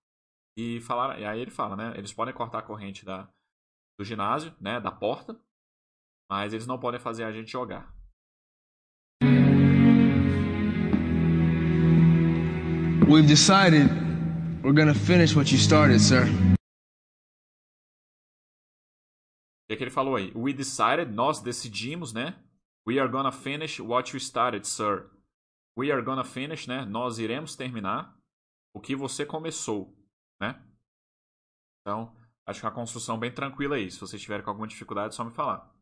e 0.57 0.81
falaram, 0.81 1.19
e 1.19 1.25
aí 1.25 1.39
ele 1.39 1.51
fala, 1.51 1.75
né? 1.75 1.93
Eles 1.95 2.11
podem 2.11 2.33
cortar 2.33 2.59
a 2.59 2.63
corrente 2.63 3.05
da, 3.05 3.29
do 3.97 4.03
ginásio, 4.03 4.53
né? 4.59 4.79
Da 4.79 4.91
porta, 4.91 5.39
mas 6.29 6.53
eles 6.53 6.67
não 6.67 6.79
podem 6.79 6.99
fazer 6.99 7.23
a 7.23 7.31
gente 7.31 7.49
jogar. 7.49 7.93
We've 13.07 13.27
decided 13.27 13.89
we're 14.63 14.73
gonna 14.73 14.93
finish 14.93 15.35
what 15.35 15.51
you 15.51 15.57
started, 15.57 15.99
sir. 15.99 16.25
É 19.73 19.77
que 19.77 19.83
ele 19.83 19.91
falou 19.91 20.15
aí? 20.15 20.31
We 20.35 20.53
decided, 20.53 21.13
nós 21.13 21.39
decidimos, 21.39 22.13
né? 22.13 22.43
We 22.87 22.99
are 22.99 23.11
gonna 23.11 23.31
finish 23.31 23.79
what 23.79 24.11
you 24.11 24.17
started, 24.17 24.67
sir. 24.67 25.09
We 25.77 25.91
are 25.91 26.01
gonna 26.01 26.23
finish, 26.23 26.67
né? 26.67 26.85
Nós 26.85 27.19
iremos 27.19 27.55
terminar 27.55 28.17
o 28.73 28.81
que 28.81 28.95
você 28.95 29.25
começou, 29.25 29.95
né? 30.41 30.61
Então, 31.81 32.15
acho 32.45 32.59
que 32.59 32.65
é 32.65 32.69
uma 32.69 32.75
construção 32.75 33.17
bem 33.17 33.33
tranquila 33.33 33.75
aí. 33.75 33.89
Se 33.89 33.99
vocês 33.99 34.21
tiverem 34.21 34.43
com 34.43 34.49
alguma 34.49 34.67
dificuldade, 34.67 35.13
é 35.13 35.17
só 35.17 35.23
me 35.23 35.31
falar. 35.31 35.59
Deixa 35.59 35.73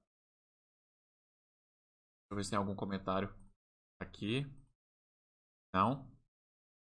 eu 2.31 2.35
ver 2.35 2.43
se 2.43 2.49
tem 2.51 2.59
algum 2.59 2.75
comentário 2.75 3.33
aqui. 3.99 4.45
Não? 5.73 6.07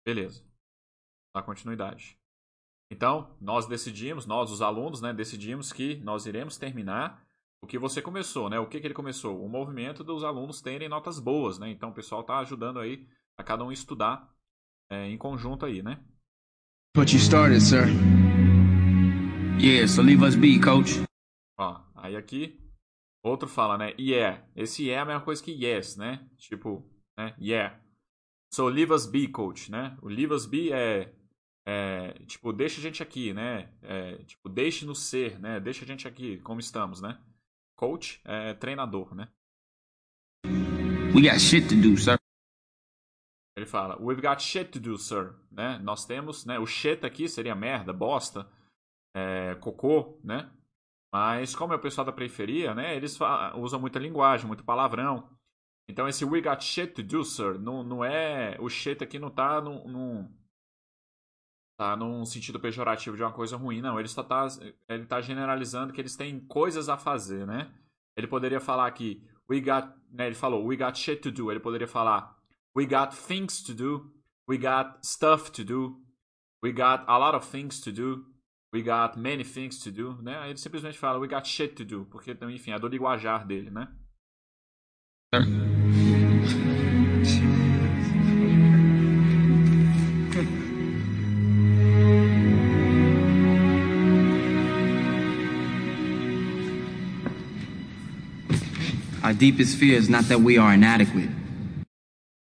Beleza. 0.05 0.45
Dá 1.35 1.43
continuidade. 1.43 2.18
Então, 2.90 3.37
nós 3.40 3.66
decidimos, 3.66 4.26
nós, 4.26 4.50
os 4.50 4.62
alunos, 4.62 5.00
né, 5.00 5.12
decidimos 5.12 5.73
que 5.73 5.97
nós 5.97 6.26
iremos 6.26 6.57
terminar 6.57 7.23
o 7.62 7.66
que 7.66 7.78
você 7.78 8.00
começou, 8.00 8.49
né? 8.49 8.59
O 8.59 8.66
que, 8.66 8.80
que 8.80 8.87
ele 8.87 8.95
começou? 8.95 9.45
O 9.45 9.49
movimento 9.49 10.04
dos 10.04 10.23
alunos 10.23 10.61
terem 10.61 10.88
notas 10.88 11.18
boas, 11.18 11.59
né? 11.59 11.68
Então 11.71 11.90
o 11.90 11.95
pessoal 11.95 12.21
está 12.21 12.38
ajudando 12.38 12.78
aí 12.78 13.07
a 13.37 13.42
cada 13.42 13.64
um 13.64 13.73
estudar 13.73 14.33
é, 14.90 15.09
em 15.09 15.18
conjunto 15.18 15.66
aí, 15.66 15.83
né? 15.83 16.00
What 16.97 17.12
you 17.12 17.21
started, 17.21 17.61
sir. 17.61 17.87
Yeah, 19.61 19.88
so 19.88 20.02
leave 20.02 20.25
us 20.25 20.37
be, 20.37 20.61
coach. 20.61 21.02
Ó, 21.59 21.80
aí 21.97 22.16
aqui, 22.16 22.61
outro 23.25 23.49
fala, 23.49 23.76
né? 23.76 23.92
Yeah. 23.99 24.47
Esse 24.54 24.85
yeah 24.85 25.00
é 25.00 25.02
a 25.02 25.07
mesma 25.07 25.25
coisa 25.25 25.42
que 25.42 25.50
yes, 25.50 25.97
né? 25.97 26.28
Tipo, 26.37 26.88
né? 27.18 27.35
Yeah. 27.40 27.80
So 28.54 28.68
leave 28.68 28.92
us 28.92 29.04
be, 29.04 29.28
coach, 29.28 29.71
né? 29.71 29.99
O 30.00 30.09
leave 30.09 30.33
us 30.33 30.47
be 30.47 30.73
é, 30.73 31.12
é 31.71 32.15
tipo, 32.25 32.51
deixa 32.51 32.81
a 32.81 32.83
gente 32.83 33.03
aqui, 33.03 33.35
né? 33.35 33.71
É, 33.83 34.25
tipo, 34.25 34.49
deixe-nos 34.49 35.01
ser, 35.01 35.39
né? 35.39 35.61
Deixa 35.61 35.85
a 35.85 35.87
gente 35.87 36.09
aqui 36.09 36.39
como 36.39 36.61
estamos, 36.61 37.03
né? 37.03 37.21
Coach 37.77 38.23
é 38.25 38.55
treinador, 38.55 39.15
né? 39.15 39.29
We 41.15 41.21
got 41.21 41.39
shit 41.39 41.69
to 41.69 41.77
do, 41.77 41.95
sir. 41.99 42.19
Ele 43.55 43.67
fala, 43.67 44.01
we've 44.01 44.23
got 44.23 44.41
shit 44.41 44.71
to 44.71 44.81
do, 44.81 44.97
sir. 44.97 45.35
Né? 45.51 45.79
Nós 45.81 46.07
temos, 46.07 46.47
né? 46.47 46.59
O 46.59 46.65
shit 46.65 47.05
aqui 47.05 47.29
seria 47.29 47.55
merda, 47.55 47.93
bosta, 47.93 48.49
é, 49.15 49.55
cocô, 49.57 50.19
né? 50.25 50.51
Mas 51.13 51.55
como 51.55 51.75
é 51.75 51.77
o 51.77 51.81
pessoal 51.81 52.07
da 52.07 52.13
periferia, 52.13 52.75
né? 52.75 52.97
Eles 52.97 53.19
usam 53.57 53.79
muita 53.79 53.99
linguagem, 53.99 54.47
muito 54.47 54.65
palavrão. 54.65 55.29
Então 55.87 56.09
esse 56.09 56.25
we 56.25 56.41
got 56.41 56.65
shit 56.65 56.95
to 56.95 57.03
do, 57.03 57.23
sir, 57.27 57.59
não, 57.59 57.85
não 57.85 58.03
é... 58.03 58.57
O 58.59 58.71
shit 58.71 59.05
aqui 59.05 59.19
não 59.19 59.31
tá 59.31 59.61
num, 59.61 59.87
num, 59.87 60.38
tá 61.79 61.97
num 61.97 62.25
sentido 62.27 62.59
pejorativo 62.59 63.17
de 63.17 63.23
uma 63.23 63.33
coisa 63.33 63.57
ruim, 63.57 63.81
não. 63.81 63.99
Ele 63.99 64.09
só 64.09 64.23
tá, 64.23 64.49
ele 64.89 65.07
tá 65.07 65.21
generalizando 65.21 65.93
que 65.93 66.01
eles 66.01 66.17
têm 66.17 66.41
coisas 66.41 66.89
a 66.89 66.99
fazer, 66.99 67.47
né? 67.47 67.73
Ele 68.17 68.27
poderia 68.27 68.59
falar 68.59 68.89
aqui, 68.89 69.25
we 69.49 69.61
got, 69.61 69.95
né, 70.11 70.27
ele 70.27 70.35
falou, 70.35 70.67
we 70.67 70.77
got 70.77 70.99
shit 70.99 71.23
to 71.23 71.31
do. 71.31 71.53
Ele 71.53 71.61
poderia 71.61 71.87
falar, 71.87 72.37
we 72.77 72.85
got 72.85 73.15
things 73.15 73.63
to 73.63 73.73
do, 73.73 74.13
we 74.49 74.59
got 74.59 74.99
stuff 75.07 75.53
to 75.53 75.65
do, 75.65 76.03
we 76.63 76.73
got 76.73 77.05
a 77.07 77.17
lot 77.17 77.37
of 77.37 77.49
things 77.49 77.81
to 77.81 77.93
do, 77.93 78.27
we 78.75 78.83
got 78.83 79.17
many 79.17 79.45
things 79.45 79.79
to 79.79 79.93
do, 79.93 80.21
né? 80.21 80.37
Aí 80.39 80.51
ele 80.51 80.59
simplesmente 80.59 80.99
fala, 80.99 81.21
we 81.21 81.29
got 81.29 81.47
shit 81.47 81.77
to 81.77 81.85
do, 81.85 82.07
porque, 82.07 82.37
enfim, 82.43 82.73
é 82.73 82.79
do 82.79 82.89
linguajar 82.89 83.47
dele, 83.47 83.71
né? 83.71 83.87
Our 85.33 85.78
deepest 99.38 99.78
fear 99.78 99.97
is 99.97 100.09
not 100.09 100.25
that 100.28 100.40
we 100.40 100.59
are 100.59 100.75
inadequate. 100.75 101.30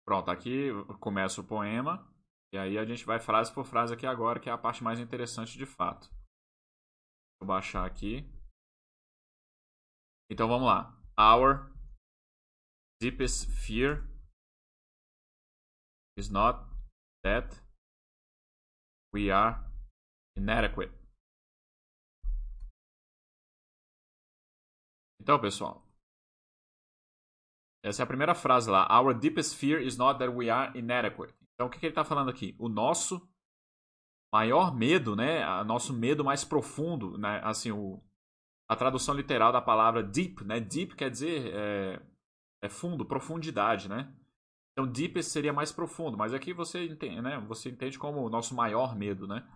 Pronto, 0.05 0.31
aqui 0.31 0.69
começa 1.01 1.41
o 1.41 1.45
poema. 1.45 2.07
E 2.53 2.59
aí 2.59 2.77
a 2.77 2.85
gente 2.85 3.05
vai 3.07 3.19
frase 3.19 3.53
por 3.53 3.65
frase 3.65 3.95
aqui 3.95 4.07
agora, 4.07 4.39
que 4.39 4.51
é 4.51 4.53
a 4.53 4.59
parte 4.59 4.85
mais 4.85 5.01
interessante 5.01 5.57
de 5.57 5.65
fato. 5.65 6.13
Vou 7.41 7.49
baixar 7.49 7.87
aqui. 7.87 8.29
Então 10.31 10.47
vamos 10.47 10.67
lá. 10.67 10.95
Our 11.19 11.73
deepest 13.01 13.47
fear 13.47 14.07
is 16.19 16.29
not 16.29 16.61
that 17.25 17.57
we 19.15 19.31
are 19.31 19.59
inadequate. 20.37 20.93
Então, 25.21 25.41
pessoal, 25.41 25.87
essa 27.83 28.03
é 28.03 28.05
a 28.05 28.07
primeira 28.07 28.35
frase 28.35 28.71
lá. 28.71 28.87
Our 29.01 29.13
deepest 29.13 29.57
fear 29.57 29.83
is 29.83 29.97
not 29.97 30.19
that 30.19 30.33
we 30.33 30.49
are 30.49 30.77
inadequate. 30.79 31.35
Então, 31.55 31.67
o 31.67 31.71
que, 31.71 31.79
que 31.79 31.87
ele 31.87 31.91
está 31.93 32.05
falando 32.05 32.31
aqui? 32.31 32.55
O 32.59 32.69
nosso 32.69 33.29
maior 34.33 34.75
medo, 34.75 35.17
né? 35.17 35.47
O 35.61 35.65
nosso 35.65 35.93
medo 35.93 36.25
mais 36.25 36.45
profundo, 36.45 37.19
né? 37.19 37.41
Assim, 37.43 37.73
o, 37.73 38.01
a 38.69 38.77
tradução 38.77 39.15
literal 39.15 39.53
da 39.53 39.61
palavra 39.61 40.03
deep, 40.03 40.45
né? 40.45 40.61
Deep 40.61 40.95
quer 40.95 41.11
dizer 41.11 41.53
é, 41.55 42.03
é 42.63 42.69
fundo, 42.69 43.05
profundidade, 43.05 43.89
né? 43.89 44.15
Então, 44.73 44.91
deepest 44.91 45.31
seria 45.31 45.53
mais 45.53 45.71
profundo, 45.71 46.17
mas 46.17 46.33
aqui 46.33 46.53
você 46.53 46.87
entende, 46.87 47.21
né? 47.21 47.39
Você 47.49 47.69
entende 47.69 47.99
como 47.99 48.25
o 48.25 48.31
nosso 48.31 48.55
maior 48.55 48.97
medo, 48.97 49.27
né? 49.27 49.47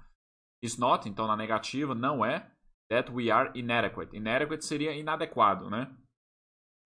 Is 0.63 0.77
not, 0.77 1.09
então 1.09 1.27
na 1.27 1.37
negativa, 1.37 1.95
não 1.95 2.25
é 2.25 2.51
that 2.91 3.11
we 3.11 3.31
are 3.31 3.51
inadequate. 3.59 4.17
Inadequate 4.17 4.65
seria 4.65 4.95
inadequado, 4.95 5.71
né? 5.71 5.97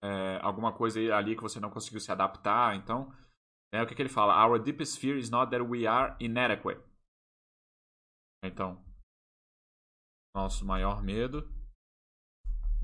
É, 0.03 0.37
alguma 0.41 0.75
coisa 0.75 0.99
ali 1.15 1.35
que 1.35 1.41
você 1.41 1.59
não 1.59 1.69
conseguiu 1.69 1.99
se 1.99 2.11
adaptar. 2.11 2.75
Então, 2.75 3.11
é 3.73 3.81
o 3.81 3.87
que, 3.87 3.95
que 3.95 4.01
ele 4.01 4.09
fala? 4.09 4.45
Our 4.45 4.61
deepest 4.61 4.99
fear 4.99 5.17
is 5.17 5.29
not 5.29 5.51
that 5.51 5.63
we 5.63 5.85
are 5.85 6.15
inadequate. 6.19 6.81
Então, 8.43 8.83
nosso 10.35 10.65
maior 10.65 11.03
medo 11.03 11.43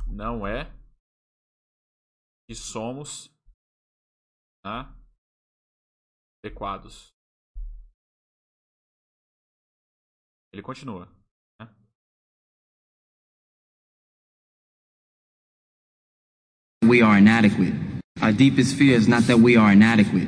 não 0.07 0.45
é 0.45 0.65
que 2.47 2.55
somos 2.55 3.29
né, 4.63 4.93
adequados. 6.45 7.09
Ele 10.53 10.61
continua. 10.61 11.16
We 16.87 17.01
are 17.01 17.17
inadequate. 17.17 17.73
Our 18.21 18.31
deepest 18.31 18.75
fear 18.75 18.95
is 18.95 19.07
not 19.07 19.23
that 19.23 19.39
we 19.39 19.57
are 19.57 19.71
inadequate. 19.71 20.27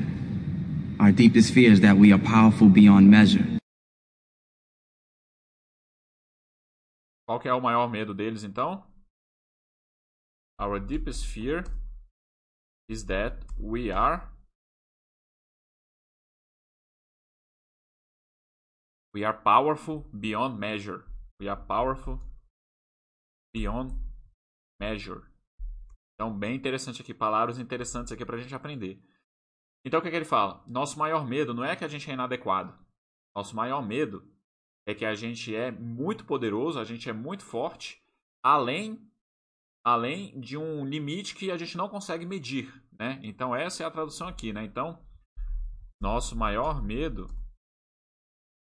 Our 1.00 1.12
deepest 1.12 1.54
fear 1.54 1.72
is 1.72 1.82
that 1.82 1.98
we 1.98 2.12
are 2.12 2.20
powerful 2.20 2.68
beyond 2.68 3.10
measure. 3.10 3.46
Qual 7.26 7.40
que 7.40 7.48
é 7.48 7.54
o 7.54 7.62
maior 7.62 7.88
medo 7.88 8.14
deles 8.14 8.44
então? 8.44 8.84
Our 10.60 10.80
deepest 10.80 11.26
fear 11.26 11.64
is 12.90 13.06
that 13.06 13.46
we 13.58 13.92
are 13.92 14.28
we 19.14 19.24
are 19.24 19.34
powerful 19.34 20.06
beyond 20.12 20.60
measure. 20.60 21.06
We 21.40 21.48
are 21.48 21.56
powerful 21.56 22.20
beyond 23.54 23.94
measure. 24.80 25.29
Então, 26.20 26.38
bem 26.38 26.54
interessante 26.54 27.02
aqui, 27.02 27.14
palavras 27.14 27.60
interessantes 27.60 28.12
aqui 28.12 28.26
para 28.26 28.36
a 28.36 28.42
gente 28.42 28.54
aprender. 28.54 29.02
Então, 29.86 30.00
o 30.00 30.02
que, 30.02 30.10
é 30.10 30.12
que 30.12 30.18
ele 30.18 30.26
fala? 30.26 30.62
Nosso 30.68 31.00
maior 31.00 31.26
medo 31.26 31.54
não 31.54 31.64
é 31.64 31.78
que 31.78 31.86
a 31.86 31.88
gente 31.88 32.12
é 32.12 32.14
inadequado. 32.14 32.78
Nosso 33.34 33.56
maior 33.56 33.82
medo 33.82 34.30
é 34.86 34.94
que 34.94 35.06
a 35.06 35.16
gente 35.16 35.56
é 35.56 35.72
muito 35.72 36.26
poderoso, 36.26 36.78
a 36.78 36.84
gente 36.84 37.10
é 37.10 37.14
muito 37.14 37.46
forte, 37.46 38.04
além, 38.44 39.10
além 39.82 40.38
de 40.42 40.58
um 40.58 40.86
limite 40.86 41.34
que 41.34 41.50
a 41.52 41.58
gente 41.58 41.78
não 41.78 41.88
consegue 41.88 42.26
medir. 42.26 42.84
Né? 43.00 43.18
Então, 43.24 43.56
essa 43.56 43.84
é 43.84 43.86
a 43.86 43.92
tradução 43.92 44.28
aqui. 44.28 44.52
Né? 44.52 44.66
Então, 44.66 45.02
nosso 46.02 46.36
maior 46.36 46.84
medo 46.84 47.34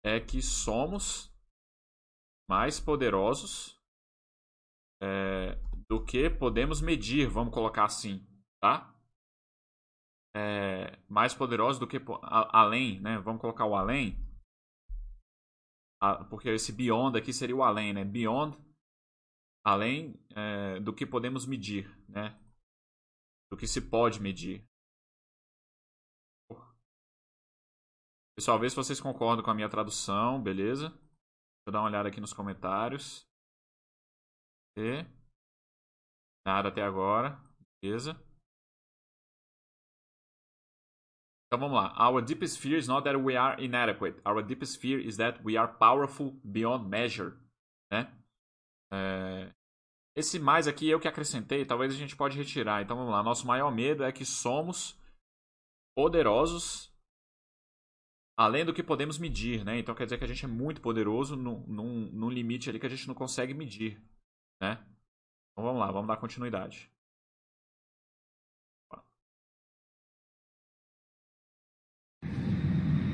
é 0.05 0.21
que 0.21 0.43
somos 0.43 1.35
mais 2.51 2.79
poderosos 2.79 3.81
é, 5.03 5.59
do 5.91 6.05
que 6.05 6.31
podemos 6.31 6.81
medir, 6.81 7.29
vamos 7.29 7.53
colocar 7.53 7.85
assim, 7.85 8.25
tá? 8.63 8.97
É, 10.37 10.97
mais 11.09 11.35
poderosos 11.35 11.81
do 11.81 11.89
que 11.89 11.97
a, 12.23 12.61
além, 12.61 13.01
né? 13.01 13.19
Vamos 13.19 13.41
colocar 13.41 13.67
o 13.67 13.75
além, 13.75 14.17
a, 16.01 16.25
porque 16.27 16.49
esse 16.49 16.73
beyond 16.73 17.19
aqui 17.19 17.33
seria 17.33 17.57
o 17.57 17.65
além, 17.65 17.93
né? 17.93 18.05
Beyond, 18.05 18.57
além 19.65 20.15
é, 20.31 20.79
do 20.79 20.95
que 20.95 21.05
podemos 21.05 21.45
medir, 21.45 21.91
né? 22.09 22.41
Do 23.51 23.57
que 23.57 23.67
se 23.67 23.91
pode 23.91 24.21
medir. 24.21 24.65
Pessoal, 28.39 28.61
vê 28.61 28.71
se 28.71 28.77
vocês 28.77 29.01
concordam 29.01 29.45
com 29.45 29.51
a 29.51 29.55
minha 29.55 29.69
tradução, 29.69 30.41
beleza? 30.41 30.91
Deixa 30.91 31.67
eu 31.67 31.73
dar 31.73 31.81
uma 31.81 31.89
olhada 31.89 32.09
aqui 32.09 32.21
nos 32.21 32.33
comentários. 32.33 33.29
E... 34.79 35.20
Nada 36.51 36.69
até 36.69 36.83
agora. 36.83 37.41
Beleza. 37.81 38.21
Então 41.47 41.61
vamos 41.61 41.77
lá. 41.77 41.95
Our 42.11 42.21
deepest 42.21 42.59
fear 42.59 42.77
is 42.77 42.89
not 42.89 43.05
that 43.05 43.17
we 43.17 43.37
are 43.37 43.63
inadequate. 43.65 44.21
Our 44.27 44.43
deepest 44.43 44.81
fear 44.81 44.99
is 44.99 45.17
that 45.17 45.41
we 45.45 45.57
are 45.57 45.73
powerful 45.79 46.41
beyond 46.43 46.89
measure. 46.89 47.37
Né? 47.93 48.13
É... 48.93 49.53
Esse 50.17 50.41
mais 50.41 50.67
aqui 50.67 50.89
eu 50.89 50.99
que 50.99 51.07
acrescentei, 51.07 51.65
talvez 51.65 51.95
a 51.95 51.97
gente 51.97 52.17
pode 52.17 52.37
retirar. 52.37 52.83
Então 52.83 52.97
vamos 52.97 53.13
lá. 53.13 53.23
Nosso 53.23 53.47
maior 53.47 53.71
medo 53.71 54.03
é 54.03 54.11
que 54.11 54.25
somos 54.25 55.01
poderosos 55.97 56.93
além 58.37 58.65
do 58.65 58.75
que 58.75 58.83
podemos 58.83 59.19
medir, 59.19 59.65
né? 59.65 59.79
Então 59.79 59.95
quer 59.95 60.05
dizer 60.05 60.19
que 60.19 60.25
a 60.25 60.29
gente 60.29 60.45
é 60.45 60.49
muito 60.49 60.81
poderoso 60.81 61.37
num, 61.37 61.65
num, 61.69 62.11
num 62.11 62.31
limite 62.31 62.69
ali 62.69 62.81
que 62.81 62.87
a 62.87 62.91
gente 62.91 63.07
não 63.07 63.15
consegue 63.15 63.55
medir, 63.55 64.03
né? 64.61 64.85
Então 65.53 65.65
vamos 65.65 65.81
lá, 65.81 65.91
vamos 65.91 66.09
dar 66.09 66.17
continuidade. 66.17 66.91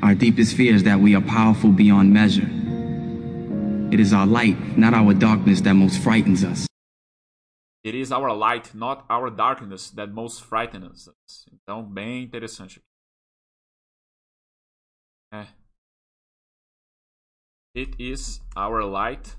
Our 0.02 0.14
deepest 0.14 0.54
fear 0.56 0.72
is 0.72 0.84
that 0.84 1.00
we 1.00 1.16
are 1.16 1.20
powerful 1.20 1.72
beyond 1.72 2.12
measure. 2.12 2.48
It 3.92 3.98
is 3.98 4.12
our 4.12 4.26
light, 4.26 4.56
not 4.78 4.94
our 4.94 5.12
darkness, 5.12 5.60
that 5.62 5.74
most 5.74 5.98
frightens 5.98 6.44
us. 6.44 6.66
It 7.82 7.94
is 7.94 8.12
our 8.12 8.32
light, 8.32 8.74
not 8.74 9.04
our 9.08 9.30
darkness, 9.30 9.90
that 9.90 10.12
most 10.12 10.42
frightens 10.42 11.08
us. 11.08 11.48
Então, 11.52 11.82
bem 11.82 12.24
interessante. 12.24 12.80
É. 15.32 15.46
It 17.74 17.96
is 17.98 18.40
our 18.56 18.84
light, 18.84 19.36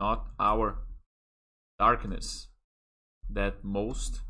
not 0.00 0.30
our 0.38 0.85
darkness 1.78 2.50
that 3.32 3.58
most 3.62 4.22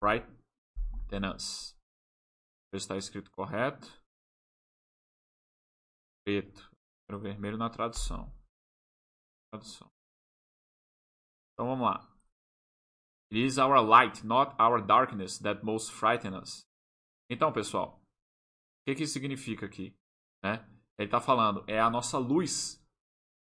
frighten 0.00 1.24
us. 1.24 1.76
Está 2.72 2.96
escrito 2.96 3.30
correto. 3.30 3.88
Preto. 6.24 6.70
Quero 7.06 7.20
vermelho 7.20 7.56
na 7.56 7.70
tradução. 7.70 8.32
Tradução. 9.50 9.90
Então 11.52 11.66
vamos 11.66 11.86
lá. 11.86 12.18
It 13.30 13.44
is 13.44 13.58
our 13.58 13.82
light, 13.82 14.24
not 14.24 14.54
our 14.60 14.80
darkness, 14.80 15.38
that 15.38 15.64
most 15.64 15.90
frighten 15.92 16.34
us. 16.34 16.66
Então, 17.30 17.52
pessoal, 17.52 18.00
o 18.00 18.00
que, 18.86 18.94
que 18.94 19.02
isso 19.02 19.12
significa 19.12 19.66
aqui? 19.66 19.94
Né? 20.42 20.66
Ele 20.98 21.08
está 21.08 21.20
falando, 21.20 21.62
é 21.68 21.78
a 21.78 21.90
nossa 21.90 22.18
luz. 22.18 22.82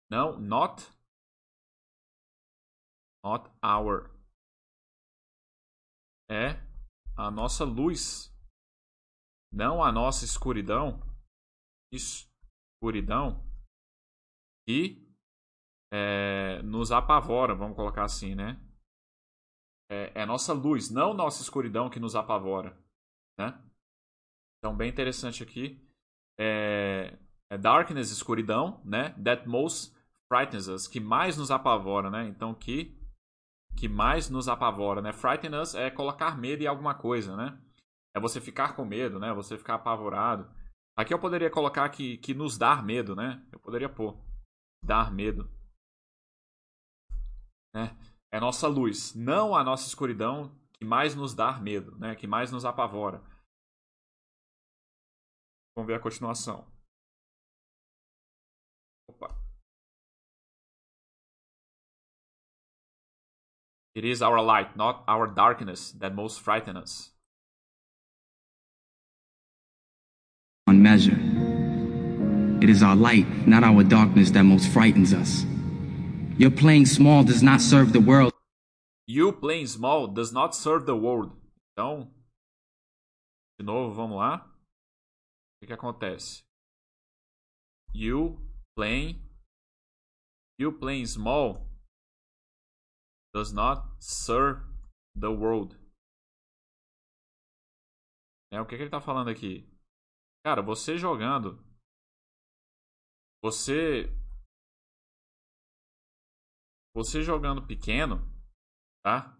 Não, 0.09 0.39
not 0.39 0.83
not 3.27 3.51
our. 3.61 4.09
É 6.29 6.61
a 7.17 7.29
nossa 7.29 7.65
luz, 7.65 8.33
não 9.51 9.83
a 9.83 9.91
nossa 9.91 10.23
escuridão. 10.23 11.01
Escuridão. 11.91 13.43
E 14.67 15.05
é, 15.91 16.61
nos 16.63 16.91
apavora, 16.91 17.55
vamos 17.55 17.75
colocar 17.75 18.03
assim, 18.05 18.35
né? 18.35 18.61
É, 19.89 20.21
é 20.21 20.25
nossa 20.25 20.53
luz, 20.53 20.89
não 20.89 21.13
nossa 21.13 21.41
escuridão 21.41 21.89
que 21.89 21.99
nos 21.99 22.15
apavora, 22.15 22.77
né? 23.39 23.61
Então, 24.59 24.75
bem 24.75 24.89
interessante 24.89 25.43
aqui. 25.43 25.81
É, 26.37 27.17
é 27.49 27.57
darkness, 27.57 28.11
escuridão, 28.11 28.81
né? 28.83 29.11
That 29.23 29.47
most 29.47 29.95
frightens 30.27 30.67
us, 30.67 30.87
que 30.87 30.99
mais 30.99 31.37
nos 31.37 31.51
apavora, 31.51 32.09
né? 32.09 32.27
Então, 32.27 32.53
que 32.53 32.97
que 33.77 33.87
mais 33.87 34.29
nos 34.29 34.47
apavora, 34.47 35.01
né? 35.01 35.13
Frighten 35.13 35.53
us 35.55 35.75
é 35.75 35.91
colocar 35.91 36.35
medo 36.35 36.63
em 36.63 36.67
alguma 36.67 36.95
coisa, 36.95 37.37
né? 37.37 37.61
É 38.15 38.19
você 38.19 38.41
ficar 38.41 38.75
com 38.75 38.83
medo, 38.83 39.19
né? 39.19 39.31
Você 39.33 39.57
ficar 39.57 39.75
apavorado. 39.75 40.51
Aqui 40.97 41.13
eu 41.13 41.19
poderia 41.19 41.51
colocar 41.51 41.87
que, 41.89 42.17
que 42.17 42.33
nos 42.33 42.57
dar 42.57 42.83
medo, 42.83 43.15
né? 43.15 43.45
Eu 43.51 43.59
poderia 43.59 43.87
pôr. 43.87 44.19
Dar 44.83 45.11
medo. 45.11 45.47
Né? 47.75 47.95
É 48.31 48.39
nossa 48.39 48.67
luz, 48.67 49.13
não 49.13 49.55
a 49.55 49.63
nossa 49.63 49.87
escuridão 49.87 50.51
que 50.73 50.83
mais 50.83 51.15
nos 51.15 51.35
dá 51.35 51.59
medo, 51.59 51.95
né? 51.99 52.15
Que 52.15 52.25
mais 52.25 52.51
nos 52.51 52.65
apavora. 52.65 53.21
Vamos 55.75 55.87
ver 55.87 55.95
a 55.95 55.99
continuação. 55.99 56.65
Opa. 59.07 59.46
It 63.97 64.05
is 64.05 64.21
our 64.21 64.39
light, 64.43 64.77
not 64.77 65.03
our 65.07 65.25
darkness, 65.25 65.91
that 65.97 66.13
most 66.13 66.39
frighten 66.39 66.77
us. 66.77 67.09
On 70.67 70.83
measure. 70.83 71.17
It 72.61 72.69
is 72.69 72.83
our 72.83 72.95
light, 72.95 73.25
not 73.47 73.63
our 73.63 73.81
darkness, 73.83 74.29
that 74.37 74.43
most 74.43 74.69
frightens 74.69 75.15
us. 75.15 75.47
Your 76.37 76.51
playing 76.51 76.85
small 76.85 77.23
does 77.23 77.41
not 77.41 77.59
serve 77.59 77.91
the 77.91 77.99
world. 77.99 78.33
You 79.07 79.31
playing 79.31 79.65
small 79.65 80.05
does 80.05 80.31
not 80.31 80.53
serve 80.53 80.85
the 80.85 80.95
world. 80.95 81.31
Então, 81.73 82.11
de 83.57 83.65
novo, 83.65 83.95
vamos 83.95 84.19
lá. 84.19 84.45
O 84.45 85.59
que, 85.59 85.65
que 85.65 85.73
acontece? 85.73 86.43
You 87.95 88.37
playing 88.75 89.23
you 90.59 90.71
playing 90.71 91.07
small 91.07 91.66
does 93.33 93.51
not 93.51 93.81
serve 93.99 94.61
the 95.19 95.27
world. 95.27 95.75
É 98.51 98.61
o 98.61 98.65
que, 98.65 98.75
que 98.75 98.81
ele 98.81 98.85
está 98.85 99.01
falando 99.01 99.29
aqui? 99.29 99.69
Cara, 100.45 100.61
você 100.61 100.97
jogando, 100.97 101.63
você 103.43 104.09
você 106.95 107.21
jogando 107.21 107.67
pequeno, 107.67 108.17
tá? 109.03 109.37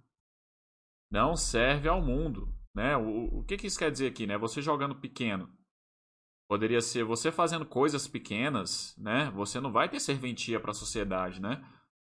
Não 1.12 1.36
serve 1.36 1.88
ao 1.88 2.02
mundo, 2.02 2.54
né? 2.76 2.98
O, 2.98 3.40
o 3.40 3.46
que, 3.46 3.58
que 3.58 3.68
isso 3.68 3.80
quer 3.80 3.90
dizer 3.92 4.12
aqui, 4.12 4.28
né? 4.28 4.38
Você 4.38 4.62
jogando 4.62 5.00
pequeno 5.00 5.58
Poderia 6.50 6.80
ser 6.80 7.04
você 7.04 7.30
fazendo 7.30 7.66
coisas 7.66 8.08
pequenas, 8.08 8.96
né? 8.98 9.30
Você 9.32 9.60
não 9.60 9.72
vai 9.72 9.90
ter 9.90 10.00
serventia 10.00 10.60
para 10.62 10.72
a 10.72 10.74
sociedade, 10.74 11.42
né? 11.42 11.62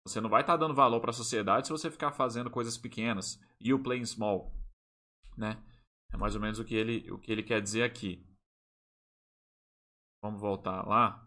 Você 0.08 0.20
não 0.20 0.30
vai 0.30 0.40
estar 0.40 0.54
tá 0.54 0.56
dando 0.58 0.74
valor 0.74 1.00
para 1.00 1.10
a 1.10 1.14
sociedade 1.14 1.66
se 1.66 1.72
você 1.72 1.90
ficar 1.90 2.12
fazendo 2.12 2.50
coisas 2.50 2.76
pequenas. 2.76 3.40
You 3.60 3.78
playing 3.78 4.06
small, 4.06 4.52
né? 5.36 5.62
É 6.12 6.16
mais 6.16 6.34
ou 6.34 6.40
menos 6.40 6.58
o 6.58 6.64
que 6.64 6.74
ele, 6.74 7.10
o 7.10 7.18
que 7.18 7.30
ele 7.30 7.42
quer 7.42 7.60
dizer 7.60 7.82
aqui. 7.82 8.26
Vamos 10.22 10.40
voltar 10.40 10.86
lá. 10.86 11.24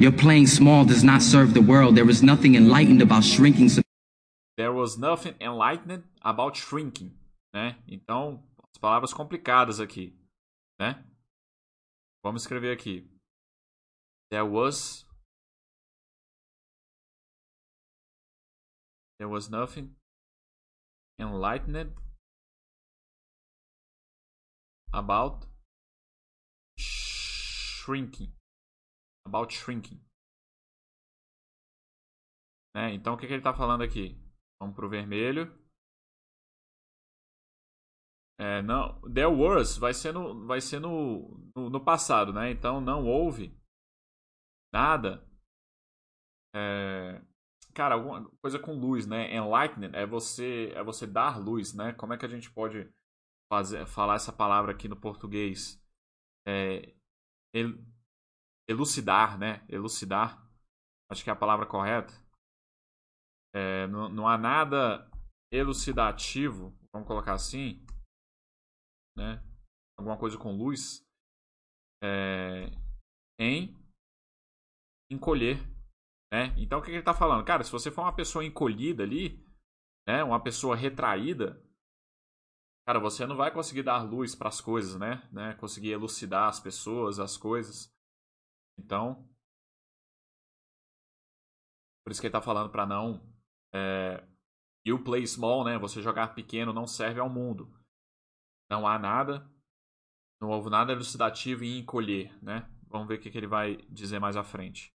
Your 0.00 0.12
playing 0.12 0.46
small 0.46 0.84
does 0.84 1.04
not 1.04 1.22
serve 1.22 1.52
the 1.52 1.60
world. 1.60 1.94
There 1.94 2.10
is 2.10 2.22
nothing 2.22 2.56
enlightened 2.56 3.02
about 3.02 3.24
shrinking. 3.24 3.68
There 4.56 4.72
was 4.72 4.98
nothing 4.98 5.36
enlightened 5.40 6.02
about 6.22 6.58
shrinking 6.58 7.16
né? 7.52 7.82
Então, 7.86 8.42
as 8.72 8.78
palavras 8.78 9.12
complicadas 9.12 9.78
aqui, 9.78 10.18
né? 10.80 11.04
Vamos 12.24 12.42
escrever 12.42 12.72
aqui. 12.72 13.08
There 14.32 14.46
was 14.46 15.04
There 19.18 19.28
was 19.28 19.50
nothing 19.50 19.94
enlightened 21.18 21.92
about 24.92 25.46
shrinking. 26.78 28.32
About 29.26 29.52
shrinking. 29.52 30.00
Né? 32.74 32.94
Então, 32.94 33.12
o 33.12 33.16
que, 33.18 33.26
que 33.26 33.34
ele 33.34 33.40
está 33.40 33.52
falando 33.52 33.82
aqui? 33.82 34.18
Vamos 34.58 34.74
para 34.74 34.86
o 34.86 34.88
vermelho. 34.88 35.52
É, 38.40 38.62
não, 38.62 38.98
there 39.02 39.26
was 39.28 39.76
vai 39.76 39.92
ser 39.92 40.12
no, 40.14 40.46
vai 40.46 40.60
ser 40.62 40.80
no, 40.80 41.52
no, 41.54 41.68
no 41.68 41.84
passado, 41.84 42.32
né? 42.32 42.50
Então 42.50 42.80
não 42.80 43.04
houve 43.04 43.54
nada. 44.72 45.26
É, 46.54 47.20
cara, 47.74 47.94
alguma 47.94 48.28
coisa 48.42 48.58
com 48.58 48.72
luz, 48.72 49.06
né? 49.06 49.34
Enlightened 49.34 49.94
é 49.94 50.06
você 50.06 50.72
é 50.74 50.82
você 50.82 51.06
dar 51.06 51.38
luz, 51.38 51.72
né? 51.74 51.92
Como 51.94 52.12
é 52.12 52.18
que 52.18 52.26
a 52.26 52.28
gente 52.28 52.50
pode 52.50 52.90
fazer, 53.50 53.86
falar 53.86 54.16
essa 54.16 54.32
palavra 54.32 54.72
aqui 54.72 54.88
no 54.88 55.00
português? 55.00 55.80
É, 56.46 56.94
el, 57.54 57.78
elucidar, 58.68 59.38
né? 59.38 59.64
Elucidar. 59.68 60.46
Acho 61.10 61.22
que 61.22 61.30
é 61.30 61.32
a 61.32 61.36
palavra 61.36 61.66
correta. 61.66 62.12
É, 63.54 63.86
não, 63.88 64.08
não 64.08 64.28
há 64.28 64.38
nada 64.38 65.10
elucidativo, 65.52 66.74
vamos 66.90 67.06
colocar 67.06 67.34
assim, 67.34 67.84
né? 69.14 69.44
Alguma 69.98 70.18
coisa 70.18 70.38
com 70.38 70.56
luz, 70.56 71.06
é, 72.02 72.70
em 73.38 73.81
encolher, 75.12 75.58
né? 76.32 76.54
Então 76.56 76.78
o 76.78 76.82
que 76.82 76.90
ele 76.90 76.98
está 76.98 77.14
falando? 77.14 77.44
Cara, 77.44 77.62
se 77.64 77.70
você 77.70 77.90
for 77.90 78.02
uma 78.02 78.14
pessoa 78.14 78.44
encolhida 78.44 79.02
ali, 79.02 79.44
né? 80.06 80.22
Uma 80.24 80.42
pessoa 80.42 80.74
retraída, 80.74 81.62
cara, 82.86 82.98
você 82.98 83.26
não 83.26 83.36
vai 83.36 83.52
conseguir 83.52 83.82
dar 83.82 84.02
luz 84.02 84.34
para 84.34 84.48
as 84.48 84.60
coisas, 84.60 84.98
né? 84.98 85.28
né? 85.32 85.54
Conseguir 85.54 85.90
elucidar 85.90 86.48
as 86.48 86.60
pessoas, 86.60 87.18
as 87.18 87.36
coisas. 87.36 87.94
Então, 88.78 89.28
por 92.04 92.10
isso 92.10 92.20
que 92.20 92.26
ele 92.26 92.34
está 92.34 92.42
falando 92.42 92.70
para 92.70 92.86
não 92.86 93.22
é, 93.74 94.26
you 94.86 95.02
play 95.02 95.26
small, 95.26 95.64
né? 95.64 95.78
Você 95.78 96.02
jogar 96.02 96.34
pequeno 96.34 96.72
não 96.72 96.86
serve 96.86 97.20
ao 97.20 97.28
mundo. 97.28 97.72
Não 98.70 98.86
há 98.86 98.98
nada, 98.98 99.50
não 100.40 100.48
houve 100.50 100.70
nada 100.70 100.92
elucidativo 100.92 101.62
em 101.62 101.78
encolher, 101.78 102.36
né? 102.42 102.68
Vamos 102.88 103.08
ver 103.08 103.18
o 103.18 103.20
que, 103.20 103.30
que 103.30 103.38
ele 103.38 103.46
vai 103.46 103.76
dizer 103.88 104.18
mais 104.18 104.36
à 104.36 104.42
frente. 104.42 104.91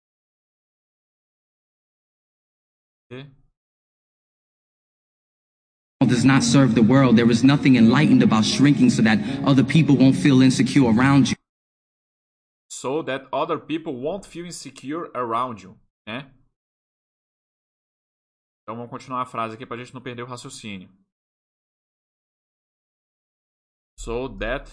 Does 6.07 6.25
not 6.25 6.42
serve 6.42 6.75
the 6.75 6.83
world. 6.83 7.16
There 7.16 7.31
is 7.31 7.42
nothing 7.44 7.77
enlightened 7.77 8.22
about 8.22 8.44
shrinking 8.44 8.90
so 8.90 9.03
that 9.03 9.18
other 9.44 9.64
people 9.64 9.96
won't 9.96 10.16
feel 10.16 10.42
insecure 10.42 10.90
around 10.90 11.31
you. 11.31 11.37
So 12.68 13.03
that 13.03 13.27
other 13.33 13.59
people 13.59 13.94
won't 13.94 14.27
feel 14.27 14.44
insecure 14.44 15.11
around 15.14 15.62
you, 15.62 15.79
né? 16.07 16.31
Então 18.62 18.77
vamos 18.77 18.90
continuar 18.90 19.22
a 19.22 19.27
frase 19.27 19.55
aqui 19.55 19.66
para 19.66 19.77
a 19.77 19.85
gente 19.85 19.94
não 19.94 20.01
perder 20.01 20.22
o 20.22 20.27
raciocínio. 20.27 20.88
so 24.03 24.27
that 24.27 24.68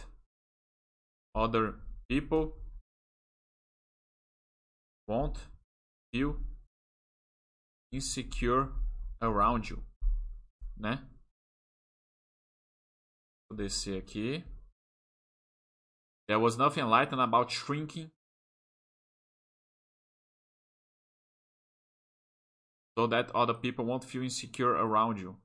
other 1.36 1.76
people 2.10 2.54
won't 5.08 5.38
feel 6.12 6.38
insecure 7.92 8.72
around 9.22 9.70
you, 9.70 9.84
né? 10.78 11.08
Vou 13.50 13.58
descer 13.58 13.98
aqui. 13.98 14.44
There 16.28 16.40
was 16.40 16.58
nothing 16.58 16.84
enlightened 16.84 17.22
about 17.22 17.52
shrinking. 17.52 18.12
So 22.98 23.08
that 23.08 23.32
other 23.34 23.56
people 23.56 23.86
won't 23.86 24.04
feel 24.04 24.22
insecure 24.22 24.76
around 24.76 25.20
you. 25.20 25.36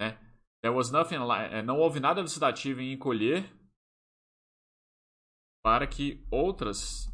Né? 0.00 0.18
There 0.62 0.72
was 0.72 0.90
nothing 0.90 1.20
like, 1.20 1.62
não 1.62 1.78
houve 1.78 2.00
nada 2.00 2.20
elucidativo 2.20 2.80
em 2.80 2.92
encolher 2.92 3.48
para 5.64 5.86
que 5.86 6.26
outras 6.30 7.08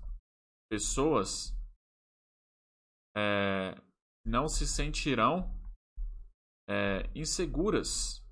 pessoas 0.71 1.55
é, 3.17 3.81
não 4.29 4.49
se 4.49 4.67
sentirão 4.67 5.53
é, 6.69 7.09
inseguras 7.15 8.23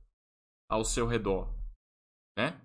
ao 0.71 0.85
seu 0.85 1.07
redor, 1.07 1.53
né? 2.37 2.61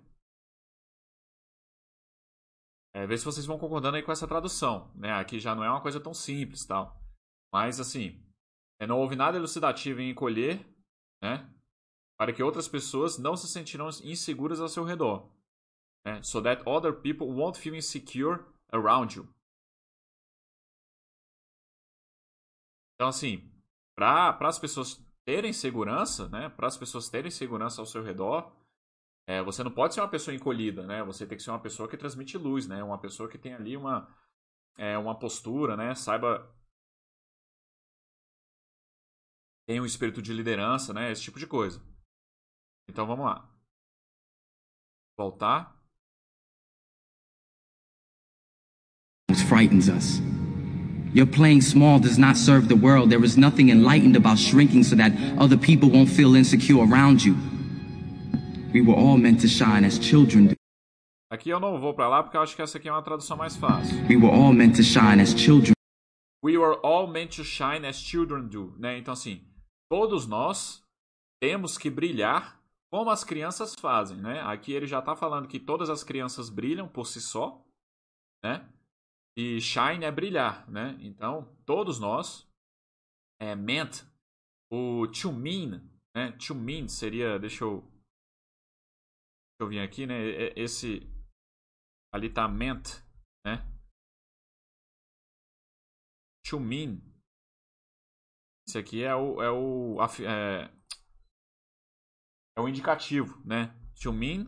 É, 2.94 3.06
ver 3.06 3.16
se 3.18 3.24
vocês 3.24 3.46
vão 3.46 3.58
concordando 3.58 3.96
aí 3.96 4.02
com 4.02 4.12
essa 4.12 4.28
tradução, 4.28 4.92
né? 4.94 5.12
Aqui 5.12 5.40
já 5.40 5.54
não 5.54 5.64
é 5.64 5.70
uma 5.70 5.80
coisa 5.80 5.98
tão 5.98 6.12
simples, 6.12 6.66
tal. 6.66 7.00
Mas 7.52 7.80
assim, 7.80 8.22
é, 8.80 8.86
não 8.86 8.98
houve 8.98 9.16
nada 9.16 9.38
elucidativo 9.38 10.00
em 10.00 10.10
encolher, 10.10 10.64
né? 11.22 11.48
para 12.22 12.32
que 12.32 12.42
outras 12.42 12.68
pessoas 12.68 13.18
não 13.18 13.36
se 13.36 13.48
sentirão 13.48 13.88
inseguras 14.04 14.60
ao 14.60 14.68
seu 14.68 14.84
redor. 14.84 15.28
Né? 16.06 16.22
So 16.22 16.40
that 16.42 16.62
other 16.64 16.92
people 16.92 17.26
won't 17.26 17.58
feel 17.58 17.74
insecure 17.74 18.44
around 18.72 19.16
you. 19.16 19.28
Então, 23.02 23.08
assim, 23.08 23.50
para 23.96 24.38
as 24.42 24.60
pessoas 24.60 25.04
terem 25.24 25.52
segurança, 25.52 26.28
né? 26.28 26.48
Para 26.48 26.68
as 26.68 26.76
pessoas 26.76 27.08
terem 27.08 27.32
segurança 27.32 27.82
ao 27.82 27.86
seu 27.86 28.00
redor, 28.00 28.54
é, 29.26 29.42
você 29.42 29.64
não 29.64 29.72
pode 29.72 29.92
ser 29.92 30.00
uma 30.00 30.08
pessoa 30.08 30.32
encolhida, 30.32 30.86
né? 30.86 31.02
Você 31.02 31.26
tem 31.26 31.36
que 31.36 31.42
ser 31.42 31.50
uma 31.50 31.58
pessoa 31.58 31.88
que 31.88 31.96
transmite 31.96 32.38
luz, 32.38 32.68
né? 32.68 32.80
Uma 32.80 33.00
pessoa 33.00 33.28
que 33.28 33.36
tem 33.36 33.54
ali 33.54 33.76
uma, 33.76 34.08
é, 34.78 34.96
uma 34.96 35.18
postura, 35.18 35.76
né? 35.76 35.96
Saiba. 35.96 36.48
Tem 39.66 39.80
um 39.80 39.84
espírito 39.84 40.22
de 40.22 40.32
liderança, 40.32 40.94
né? 40.94 41.10
Esse 41.10 41.22
tipo 41.22 41.40
de 41.40 41.46
coisa. 41.48 41.82
Então 42.88 43.04
vamos 43.04 43.26
lá. 43.26 43.52
Voltar. 45.18 45.76
frightens 49.48 49.88
us. 49.88 50.41
Your 51.14 51.26
playing 51.26 51.60
small 51.60 51.98
does 51.98 52.16
not 52.16 52.36
serve 52.36 52.68
the 52.68 52.76
world. 52.76 53.10
There 53.10 53.22
is 53.22 53.36
nothing 53.36 53.68
enlightened 53.68 54.16
about 54.16 54.38
shrinking 54.38 54.82
so 54.82 54.96
that 54.96 55.12
other 55.38 55.58
people 55.58 55.90
won't 55.90 56.08
feel 56.08 56.34
insecure 56.34 56.82
around 56.82 57.22
you. 57.22 57.36
We 58.72 58.80
were 58.80 58.94
all 58.94 59.18
meant 59.18 59.40
to 59.42 59.48
shine 59.48 59.84
as 59.84 59.98
children 59.98 60.46
do. 60.46 60.56
Aqui 61.30 61.50
eu 61.50 61.60
não 61.60 61.78
vou 61.78 61.92
para 61.92 62.08
lá 62.08 62.22
porque 62.22 62.36
eu 62.36 62.42
acho 62.42 62.56
que 62.56 62.62
essa 62.62 62.78
aqui 62.78 62.88
é 62.88 62.92
uma 62.92 63.02
tradução 63.02 63.36
mais 63.36 63.56
fácil. 63.56 63.94
We 64.08 64.16
were 64.16 64.34
all 64.34 64.52
meant 64.54 64.76
to 64.76 64.82
shine 64.82 65.20
as 65.20 65.34
children. 65.34 65.74
We 66.42 66.56
were 66.56 66.78
all 66.82 67.06
meant 67.06 67.36
to 67.36 67.44
shine 67.44 67.86
as 67.86 67.96
children 67.96 68.48
do, 68.48 68.74
né? 68.78 68.98
Então 68.98 69.12
assim, 69.12 69.42
todos 69.90 70.26
nós 70.26 70.82
temos 71.40 71.76
que 71.76 71.90
brilhar 71.90 72.58
como 72.90 73.10
as 73.10 73.22
crianças 73.22 73.74
fazem, 73.74 74.16
né? 74.16 74.40
Aqui 74.42 74.72
ele 74.72 74.86
já 74.86 75.00
está 75.00 75.14
falando 75.14 75.46
que 75.46 75.58
todas 75.58 75.90
as 75.90 76.02
crianças 76.02 76.48
brilham 76.48 76.88
por 76.88 77.06
si 77.06 77.20
só, 77.20 77.62
né? 78.42 78.64
E 79.36 79.60
shine 79.60 80.04
é 80.04 80.10
brilhar, 80.10 80.68
né? 80.70 80.96
Então, 81.00 81.56
todos 81.64 81.98
nós 81.98 82.48
é 83.40 83.54
meant 83.54 84.02
o 84.70 85.06
to 85.08 85.32
mean, 85.32 85.80
né? 86.14 86.32
To 86.46 86.54
mean 86.54 86.86
seria, 86.88 87.38
deixa 87.38 87.64
eu 87.64 87.80
deixa 87.80 89.60
eu 89.60 89.68
vir 89.68 89.80
aqui, 89.80 90.06
né? 90.06 90.14
Esse 90.56 91.00
ali 92.12 92.32
tá 92.32 92.46
meant, 92.46 93.02
né? 93.46 93.64
To 96.46 96.60
mean. 96.60 97.00
Esse 98.68 98.78
aqui 98.78 99.02
é 99.02 99.14
o 99.14 99.42
é 99.42 99.50
o 99.50 99.96
é, 100.26 100.70
é 102.56 102.60
o 102.60 102.68
indicativo, 102.68 103.42
né? 103.46 103.74
To 104.02 104.12
mean 104.12 104.44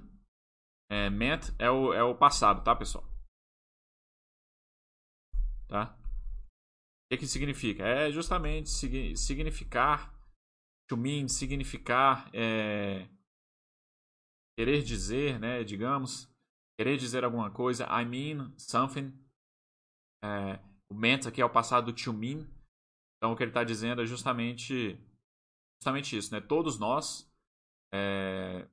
é, 0.91 1.09
meant 1.09 1.55
é 1.59 1.71
o, 1.71 1.93
é 1.93 2.03
o 2.03 2.17
passado, 2.17 2.63
tá, 2.63 2.77
pessoal? 2.77 3.14
Tá? 5.75 5.93
O 5.93 7.09
que, 7.11 7.17
que 7.19 7.27
significa? 7.27 7.83
É 7.83 8.09
justamente 8.13 8.71
significar, 8.71 10.17
to 10.89 10.97
mean, 10.97 11.27
significar, 11.27 12.31
é, 12.33 13.09
querer 14.57 14.85
dizer, 14.85 15.41
né, 15.41 15.65
digamos, 15.65 16.33
querer 16.79 16.97
dizer 16.97 17.25
alguma 17.25 17.51
coisa, 17.51 17.89
I 17.91 18.05
mean 18.05 18.55
something. 18.57 19.13
É, 20.23 20.61
o 20.89 20.95
meant 20.95 21.27
aqui 21.27 21.43
é 21.43 21.45
o 21.45 21.51
passado 21.51 21.87
do 21.87 21.93
to 21.93 22.13
mean. 22.13 22.49
Então 23.17 23.33
o 23.33 23.37
que 23.37 23.43
ele 23.43 23.51
está 23.51 23.65
dizendo 23.65 24.01
é 24.01 24.07
justamente, 24.07 24.97
justamente 25.81 26.17
isso, 26.17 26.33
né? 26.33 26.41
Todos 26.41 26.79
nós 26.79 27.29
é, 27.93 28.69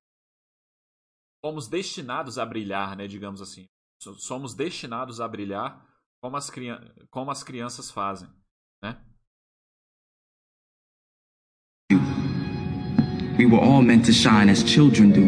somos 1.43 1.67
destinados 1.67 2.37
a 2.37 2.45
brilhar, 2.45 2.95
né, 2.95 3.07
digamos 3.07 3.41
assim. 3.41 3.67
Somos 3.99 4.53
destinados 4.53 5.19
a 5.19 5.27
brilhar 5.27 5.90
como 6.21 6.37
as, 6.37 6.51
como 7.09 7.31
as 7.31 7.43
crianças 7.43 7.89
fazem, 7.89 8.29
né? 8.81 9.03
We 13.37 13.47
were 13.47 13.59
all 13.59 13.81
meant 13.81 14.05
to 14.05 14.13
shine 14.13 14.51
as 14.51 14.63
children 14.63 15.11
do. 15.11 15.21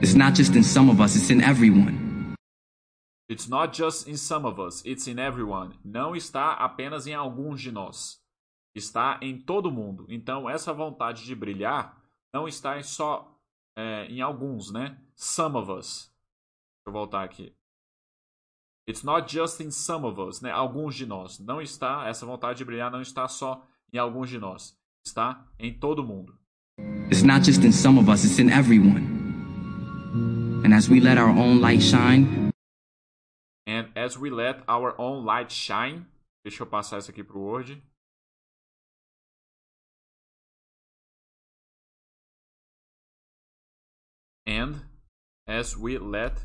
It's 0.00 0.14
not 0.14 0.36
just 0.36 0.54
in 0.54 0.62
some 0.62 0.88
of 0.88 1.00
us, 1.00 1.16
it's 1.16 1.30
in 1.30 1.40
everyone. 1.40 2.34
It's 3.28 3.48
not 3.48 3.76
just 3.76 4.06
in 4.06 4.16
some 4.16 4.46
of 4.46 4.60
us, 4.60 4.84
it's 4.84 5.08
in 5.08 5.18
everyone. 5.18 5.74
Não 5.84 6.14
está 6.14 6.52
apenas 6.52 7.08
em 7.08 7.14
alguns 7.14 7.60
de 7.60 7.72
nós. 7.72 8.22
Está 8.72 9.18
em 9.20 9.40
todo 9.40 9.72
mundo. 9.72 10.06
Então, 10.08 10.48
essa 10.48 10.72
vontade 10.72 11.24
de 11.24 11.34
brilhar 11.34 12.00
não 12.32 12.46
está 12.46 12.80
só 12.84 13.36
é, 13.76 14.04
em 14.06 14.20
alguns, 14.20 14.70
né? 14.70 15.02
Some 15.16 15.56
of 15.56 15.72
us. 15.72 16.04
Deixa 16.04 16.88
eu 16.88 16.92
voltar 16.92 17.24
aqui. 17.24 17.52
It's 18.88 19.02
not 19.02 19.28
just 19.28 19.60
in 19.60 19.72
some 19.72 20.06
of 20.06 20.20
us, 20.20 20.40
né? 20.40 20.50
Alguns 20.52 20.94
de 20.94 21.06
nós. 21.06 21.40
Não 21.40 21.60
está, 21.60 22.06
essa 22.06 22.24
vontade 22.24 22.58
de 22.58 22.64
brilhar 22.64 22.90
não 22.90 23.00
está 23.00 23.26
só 23.26 23.66
em 23.92 23.98
alguns 23.98 24.28
de 24.28 24.38
nós. 24.38 24.78
Está 25.04 25.44
em 25.58 25.76
todo 25.76 26.04
mundo. 26.04 26.38
It's 27.10 27.22
not 27.22 27.44
just 27.44 27.64
in 27.64 27.72
some 27.72 27.98
of 27.98 28.08
us, 28.08 28.24
it's 28.24 28.38
in 28.38 28.48
everyone. 28.48 29.24
And 30.64 30.72
as 30.72 30.88
we 30.88 31.00
let 31.00 31.18
our 31.18 31.30
own 31.30 31.60
light 31.60 31.82
shine, 31.82 32.52
and 33.66 33.88
as 33.96 34.16
we 34.16 34.30
let 34.30 34.62
our 34.68 34.94
own 34.98 35.24
light 35.24 35.52
shine, 35.52 36.06
deixa 36.44 36.62
eu 36.62 36.66
passar 36.66 36.98
isso 36.98 37.10
aqui 37.10 37.24
pro 37.24 37.40
Word. 37.40 37.82
And 44.46 44.80
as 45.48 45.76
we 45.76 45.98
let 45.98 46.40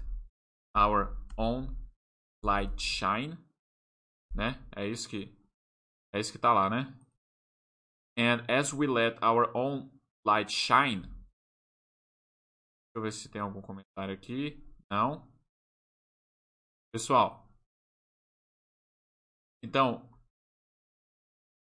our 0.75 1.15
own 1.37 1.80
light 2.43 2.81
shine, 2.81 3.37
né? 4.33 4.53
É 4.75 4.87
isso 4.87 5.07
que 5.09 5.35
é 6.13 6.19
isso 6.19 6.31
que 6.31 6.39
tá 6.39 6.53
lá, 6.53 6.69
né? 6.69 6.97
And 8.17 8.45
as 8.49 8.73
we 8.73 8.87
let 8.87 9.17
our 9.23 9.55
own 9.55 9.89
light 10.25 10.51
shine. 10.51 11.01
Deixa 11.01 12.97
eu 12.97 13.01
ver 13.01 13.13
se 13.13 13.29
tem 13.29 13.41
algum 13.41 13.61
comentário 13.61 14.13
aqui. 14.13 14.61
Não. 14.89 15.31
Pessoal. 16.93 17.47
Então, 19.63 20.09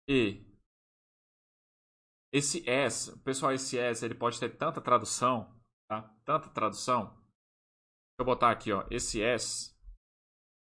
e 0.08 0.46
esse 2.32 2.70
S, 2.70 3.18
pessoal, 3.20 3.54
esse 3.54 3.78
S, 3.80 4.06
ele 4.06 4.14
pode 4.14 4.40
ter 4.40 4.56
tanta 4.56 4.82
tradução, 4.82 5.60
tá? 5.90 6.04
Tanta 6.26 6.50
tradução. 6.50 7.08
Deixa 7.08 8.20
eu 8.20 8.26
botar 8.26 8.52
aqui, 8.52 8.72
ó, 8.72 8.86
esse 8.92 9.22
S 9.22 9.75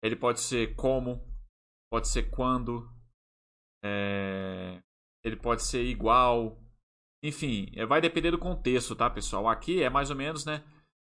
ele 0.03 0.17
pode 0.17 0.41
ser 0.41 0.75
como, 0.75 1.23
pode 1.91 2.09
ser 2.09 2.31
quando, 2.31 2.91
é, 3.85 4.83
ele 5.25 5.37
pode 5.37 5.63
ser 5.63 5.85
igual, 5.85 6.59
enfim, 7.23 7.71
é, 7.75 7.85
vai 7.85 8.01
depender 8.01 8.31
do 8.31 8.39
contexto, 8.39 8.97
tá, 8.97 9.11
pessoal? 9.11 9.49
Aqui 9.49 9.83
é 9.83 9.91
mais 9.91 10.11
ou 10.11 10.17
menos, 10.17 10.45
né? 10.45 10.65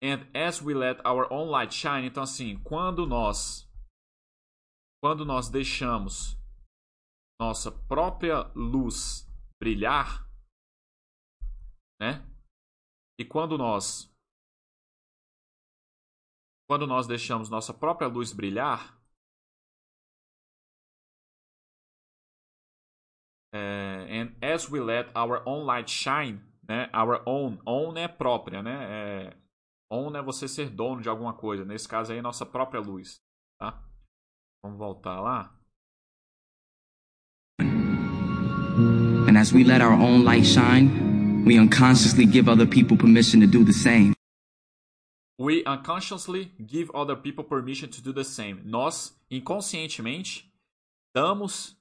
And 0.03 0.27
as 0.35 0.61
we 0.61 0.73
let 0.73 0.99
our 1.05 1.31
own 1.31 1.49
light 1.49 1.73
shine, 1.73 2.05
então 2.05 2.23
assim, 2.23 2.61
quando 2.63 3.07
nós 3.07 3.65
quando 5.03 5.23
nós 5.23 5.49
deixamos 5.49 6.37
nossa 7.39 7.71
própria 7.71 8.51
luz 8.55 9.27
brilhar, 9.61 10.27
né? 11.99 12.25
E 13.19 13.23
quando 13.23 13.57
nós 13.57 14.14
quando 16.67 16.87
nós 16.87 17.07
deixamos 17.07 17.49
nossa 17.49 17.73
própria 17.73 18.07
luz 18.07 18.33
brilhar, 18.33 18.97
é, 23.53 24.21
and 24.21 24.35
as 24.41 24.69
we 24.69 24.79
let 24.79 25.09
our 25.15 25.41
own 25.45 25.65
light 25.65 25.89
shine, 25.89 26.41
né? 26.67 26.89
Our 26.93 27.21
own, 27.25 27.59
own 27.65 27.97
é 27.97 28.07
própria, 28.07 28.61
né? 28.61 28.77
É, 28.83 29.37
own 29.89 30.15
é 30.15 30.21
você 30.21 30.47
ser 30.47 30.69
dono 30.69 31.01
de 31.01 31.09
alguma 31.09 31.33
coisa. 31.33 31.63
Nesse 31.63 31.87
caso 31.87 32.11
aí, 32.11 32.21
nossa 32.21 32.45
própria 32.45 32.81
luz, 32.81 33.21
tá? 33.59 33.83
Vamos 34.63 34.77
voltar 34.77 35.21
lá. 35.21 35.55
And 39.27 39.37
as 39.37 39.51
we 39.51 39.63
let 39.63 39.81
our 39.81 39.93
own 39.93 40.23
light 40.23 40.45
shine, 40.45 41.43
we 41.45 41.59
unconsciously 41.59 42.25
give 42.25 42.49
other 42.49 42.67
people 42.67 42.97
permission 42.97 43.41
to 43.41 43.47
do 43.47 43.63
the 43.63 43.73
same. 43.73 44.15
We 45.37 45.63
unconsciously 45.67 46.53
give 46.59 46.89
other 46.93 47.15
people 47.15 47.43
permission 47.43 47.89
to 47.89 48.01
do 48.01 48.13
the 48.13 48.23
same. 48.23 48.61
Nós, 48.63 49.19
inconscientemente, 49.29 50.53
damos 51.13 51.77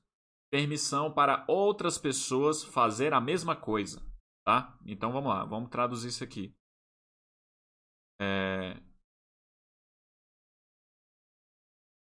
permissão 0.51 1.13
para 1.13 1.45
outras 1.49 1.99
pessoas 1.99 2.65
fazer 2.65 3.13
a 3.13 3.21
mesma 3.21 3.55
coisa, 3.55 4.01
tá? 4.45 4.77
Então 4.85 5.13
vamos 5.13 5.29
lá, 5.29 5.45
vamos 5.45 5.71
traduzir 5.71 6.09
isso 6.09 6.25
aqui. 6.25 6.55
É... 8.21 8.81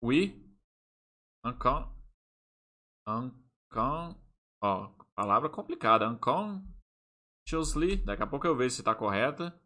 We 0.04 0.42
uncon... 1.46 1.94
uncon... 3.08 4.16
Ó, 4.62 4.90
palavra 5.16 5.50
complicada. 5.50 6.08
Unconsciously. 6.10 7.98
Daqui 8.06 8.24
a 8.24 8.28
pouco 8.28 8.48
eu 8.48 8.56
vejo 8.56 8.76
se 8.76 8.82
está 8.82 8.96
correta. 8.96 9.60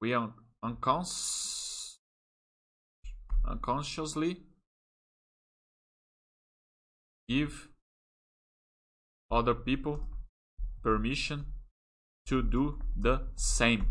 We 0.00 0.14
un 0.14 0.32
uncons 0.62 2.00
unconsciously 3.44 4.42
give 7.28 7.68
other 9.30 9.54
people 9.54 10.00
permission 10.82 11.44
to 12.26 12.42
do 12.42 12.78
the 12.96 13.26
same, 13.36 13.84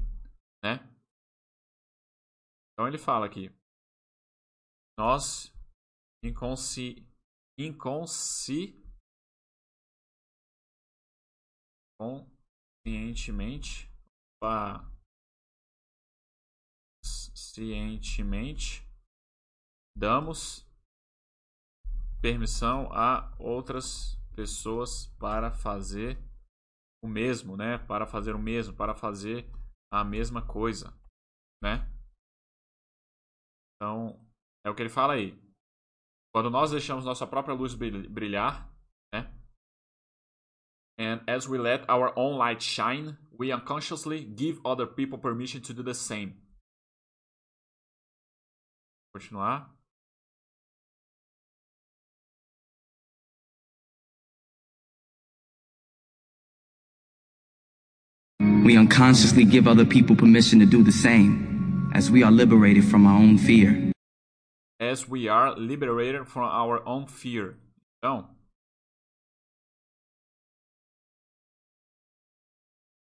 né? 0.63 0.79
Então 2.73 2.87
ele 2.87 2.97
fala 2.97 3.25
aqui: 3.25 3.51
nós 4.97 5.51
inconsci, 6.23 7.07
inconsci, 7.57 8.75
conscientemente, 17.57 18.07
cientemente 18.07 18.87
damos 19.95 20.65
permissão 22.21 22.91
a 22.91 23.33
outras 23.39 24.15
pessoas 24.35 25.07
para 25.19 25.51
fazer 25.51 26.17
o 27.03 27.07
mesmo, 27.07 27.57
né? 27.57 27.77
Para 27.79 28.05
fazer 28.05 28.35
o 28.35 28.39
mesmo, 28.39 28.75
para 28.75 28.93
fazer 28.93 29.49
a 29.91 30.03
mesma 30.03 30.45
coisa, 30.45 30.93
né? 31.61 31.91
Então, 33.75 34.19
é 34.65 34.69
o 34.69 34.75
que 34.75 34.81
ele 34.83 34.89
fala 34.89 35.13
aí. 35.13 35.35
Quando 36.33 36.49
nós 36.49 36.71
deixamos 36.71 37.05
nossa 37.05 37.25
própria 37.25 37.55
luz 37.55 37.73
brilhar, 37.73 38.71
né? 39.13 39.33
And 40.99 41.23
as 41.27 41.47
we 41.47 41.57
let 41.57 41.89
our 41.89 42.11
own 42.15 42.37
light 42.37 42.63
shine, 42.63 43.17
we 43.39 43.53
unconsciously 43.53 44.25
give 44.35 44.59
other 44.63 44.87
people 44.87 45.17
permission 45.17 45.61
to 45.61 45.73
do 45.73 45.83
the 45.83 45.93
same. 45.93 46.46
Continuar. 49.17 49.65
We 58.39 58.77
unconsciously 58.77 59.43
give 59.43 59.67
other 59.67 59.85
people 59.85 60.15
permission 60.15 60.59
to 60.59 60.67
do 60.67 60.83
the 60.83 60.91
same, 60.91 61.89
as 61.95 62.11
we 62.11 62.21
are 62.21 62.29
liberated 62.29 62.85
from 62.85 63.07
our 63.07 63.17
own 63.17 63.39
fear. 63.39 63.91
As 64.79 65.09
we 65.09 65.27
are 65.27 65.57
liberated 65.57 66.27
from 66.27 66.43
our 66.43 66.87
own 66.87 67.07
fear. 67.07 67.57
Então, 67.97 68.27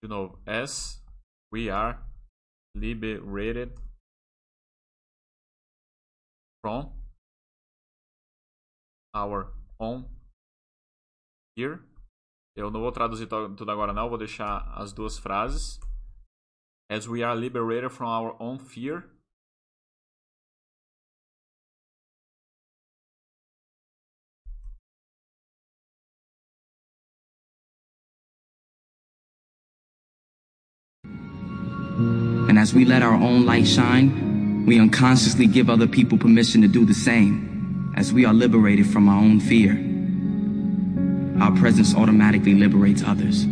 de 0.03 0.09
novo, 0.09 0.39
as 0.47 1.03
we 1.53 1.69
are 1.69 1.99
liberated 2.75 3.73
from 6.61 6.93
our 9.15 9.53
own 9.79 10.05
fear. 11.57 11.81
Eu 12.57 12.71
não 12.71 12.81
vou 12.81 12.93
traduzir 12.93 13.27
tudo 13.27 13.71
agora 13.71 13.93
não, 13.93 14.09
vou 14.09 14.19
deixar 14.19 14.71
as 14.77 14.93
duas 14.93 15.19
frases. 15.19 15.81
As 16.91 17.07
we 17.07 17.23
are 17.23 17.39
liberated 17.39 17.91
from 17.91 18.09
our 18.09 18.37
own 18.41 18.59
fear. 18.59 19.05
And 32.49 32.59
as 32.59 32.75
we 32.75 32.85
let 32.85 33.03
our 33.03 33.15
own 33.15 33.47
light 33.47 33.65
shine, 33.65 34.30
we 34.71 34.79
unconsciously 34.79 35.49
give 35.49 35.69
other 35.69 35.89
people 35.89 36.17
permission 36.17 36.63
to 36.63 36.69
do 36.69 36.85
the 36.85 36.95
same, 36.95 37.93
as 37.97 38.13
we 38.13 38.25
are 38.25 38.33
liberated 38.33 38.87
from 38.87 39.09
our 39.09 39.19
own 39.19 39.41
fear. 39.41 39.73
Our 41.43 41.51
presence 41.59 41.93
automatically 41.93 42.55
liberates 42.55 43.03
others. 43.03 43.45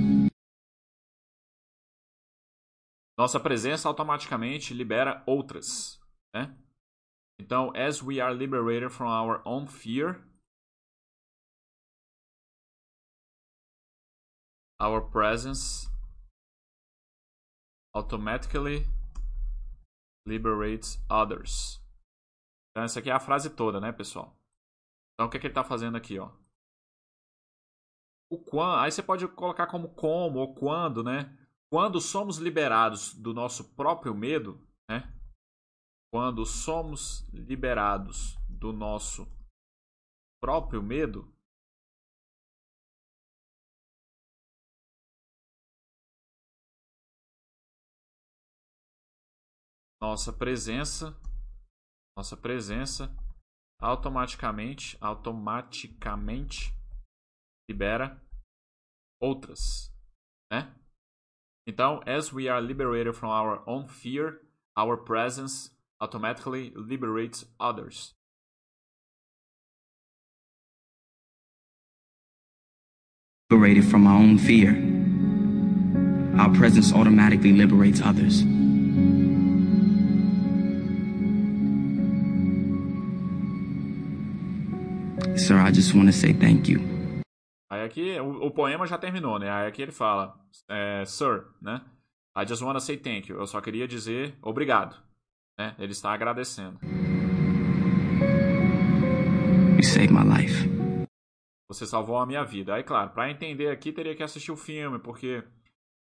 Nossa 3.19 3.41
presença 3.41 3.89
automaticamente 3.89 4.73
libera 4.73 5.25
outras, 5.27 5.99
né? 6.33 6.55
Então, 7.41 7.73
as 7.75 8.01
we 8.01 8.21
are 8.21 8.33
liberated 8.33 8.93
from 8.93 9.09
our 9.09 9.43
own 9.45 9.67
fear, 9.67 10.21
our 14.79 15.01
presence 15.01 15.89
automatically 17.93 18.87
liberates 20.29 21.03
others. 21.11 21.83
Então, 22.71 22.85
essa 22.85 23.01
aqui 23.01 23.11
é 23.11 23.13
a 23.13 23.21
frase 23.21 23.51
toda, 23.51 23.81
né, 23.81 23.91
pessoal? 23.91 24.37
Então, 25.15 25.27
o 25.27 25.31
que, 25.31 25.37
é 25.37 25.41
que 25.41 25.47
ele 25.47 25.53
está 25.53 25.65
fazendo 25.65 25.97
aqui, 25.97 26.19
ó? 26.19 26.31
o 28.31 28.39
quando, 28.39 28.81
aí 28.81 28.93
você 28.93 29.03
pode 29.03 29.27
colocar 29.29 29.67
como 29.67 29.89
como 29.95 30.39
ou 30.39 30.55
quando, 30.55 31.03
né? 31.03 31.37
Quando 31.71 32.01
somos 32.01 32.39
liberados 32.39 33.15
do 33.15 33.33
nosso 33.33 33.75
próprio 33.75 34.15
medo, 34.15 34.61
né? 34.89 35.13
Quando 36.13 36.45
somos 36.45 37.27
liberados 37.33 38.37
do 38.49 38.73
nosso 38.73 39.27
próprio 40.43 40.83
medo, 40.83 41.33
nossa 50.01 50.33
presença, 50.33 51.17
nossa 52.17 52.37
presença 52.37 53.15
automaticamente, 53.81 54.97
automaticamente 55.01 56.75
libera 57.69 58.21
outras, 59.21 59.93
né? 60.51 60.75
Então, 61.67 62.01
as 62.07 62.33
we 62.33 62.49
are 62.49 62.61
liberated 62.61 63.15
from 63.15 63.29
our 63.29 63.63
own 63.67 63.87
fear, 63.87 64.41
our 64.77 64.97
presence 64.97 65.71
automatically 66.01 66.73
liberates 66.75 67.45
others. 67.61 68.15
Liberated 73.51 73.85
from 73.85 74.07
our 74.07 74.19
own 74.19 74.39
fear, 74.39 74.71
our 76.39 76.53
presence 76.57 76.93
automatically 76.93 77.53
liberates 77.53 78.01
others. 78.01 78.58
Sir, 85.49 85.57
I 85.67 85.73
just 85.73 85.95
want 85.95 86.09
to 86.09 86.13
say 86.13 86.35
thank 86.35 86.71
you. 86.71 86.79
Aí 87.71 87.83
aqui, 87.83 88.21
o, 88.21 88.49
o, 88.49 88.51
poema 88.51 88.87
já 88.87 88.99
terminou, 88.99 89.39
né? 89.39 89.51
Aí 89.51 89.67
aqui 89.67 89.81
ele 89.81 89.93
fala, 89.93 90.39
é, 90.69 91.03
Sir, 91.07 91.47
né? 91.59 91.81
I 92.37 92.47
just 92.47 92.61
wanna 92.61 92.81
say 92.81 92.99
thank 92.99 93.31
you. 93.31 93.39
Eu 93.39 93.47
só 93.47 93.59
queria 93.63 93.89
dizer 93.89 94.37
obrigado. 94.43 95.03
Né? 95.59 95.75
Ele 95.79 95.93
está 95.93 96.13
agradecendo. 96.13 96.79
You 99.77 99.83
saved 99.83 100.13
my 100.13 100.23
life. 100.23 100.69
Você 101.71 101.87
salvou 101.87 102.19
a 102.19 102.27
minha 102.27 102.45
vida. 102.45 102.75
Aí, 102.75 102.83
claro, 102.83 103.09
para 103.15 103.31
entender 103.31 103.71
aqui 103.71 103.91
teria 103.91 104.15
que 104.15 104.23
assistir 104.23 104.53
o 104.53 104.57
filme, 104.57 104.99
porque 104.99 105.43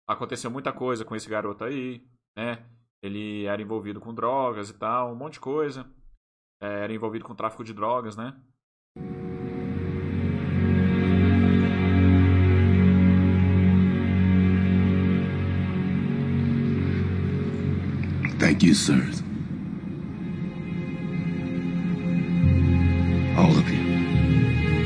aconteceu 0.07 0.51
muita 0.51 0.71
coisa 0.71 1.03
com 1.03 1.15
esse 1.15 1.27
garoto 1.27 1.63
aí, 1.63 2.05
né? 2.37 2.63
Ele 3.01 3.45
era 3.45 3.59
envolvido 3.59 3.99
com 3.99 4.13
drogas 4.13 4.69
e 4.69 4.73
tal, 4.75 5.11
um 5.11 5.15
monte 5.15 5.33
de 5.33 5.39
coisa. 5.39 5.89
É, 6.61 6.83
era 6.83 6.93
envolvido 6.93 7.25
com 7.25 7.33
tráfico 7.33 7.63
de 7.63 7.73
drogas, 7.73 8.15
né? 8.15 8.39
Thank 18.51 18.65
you, 18.65 18.75
sir. 18.75 18.99
All 23.37 23.49
of 23.49 23.71
you. 23.71 23.79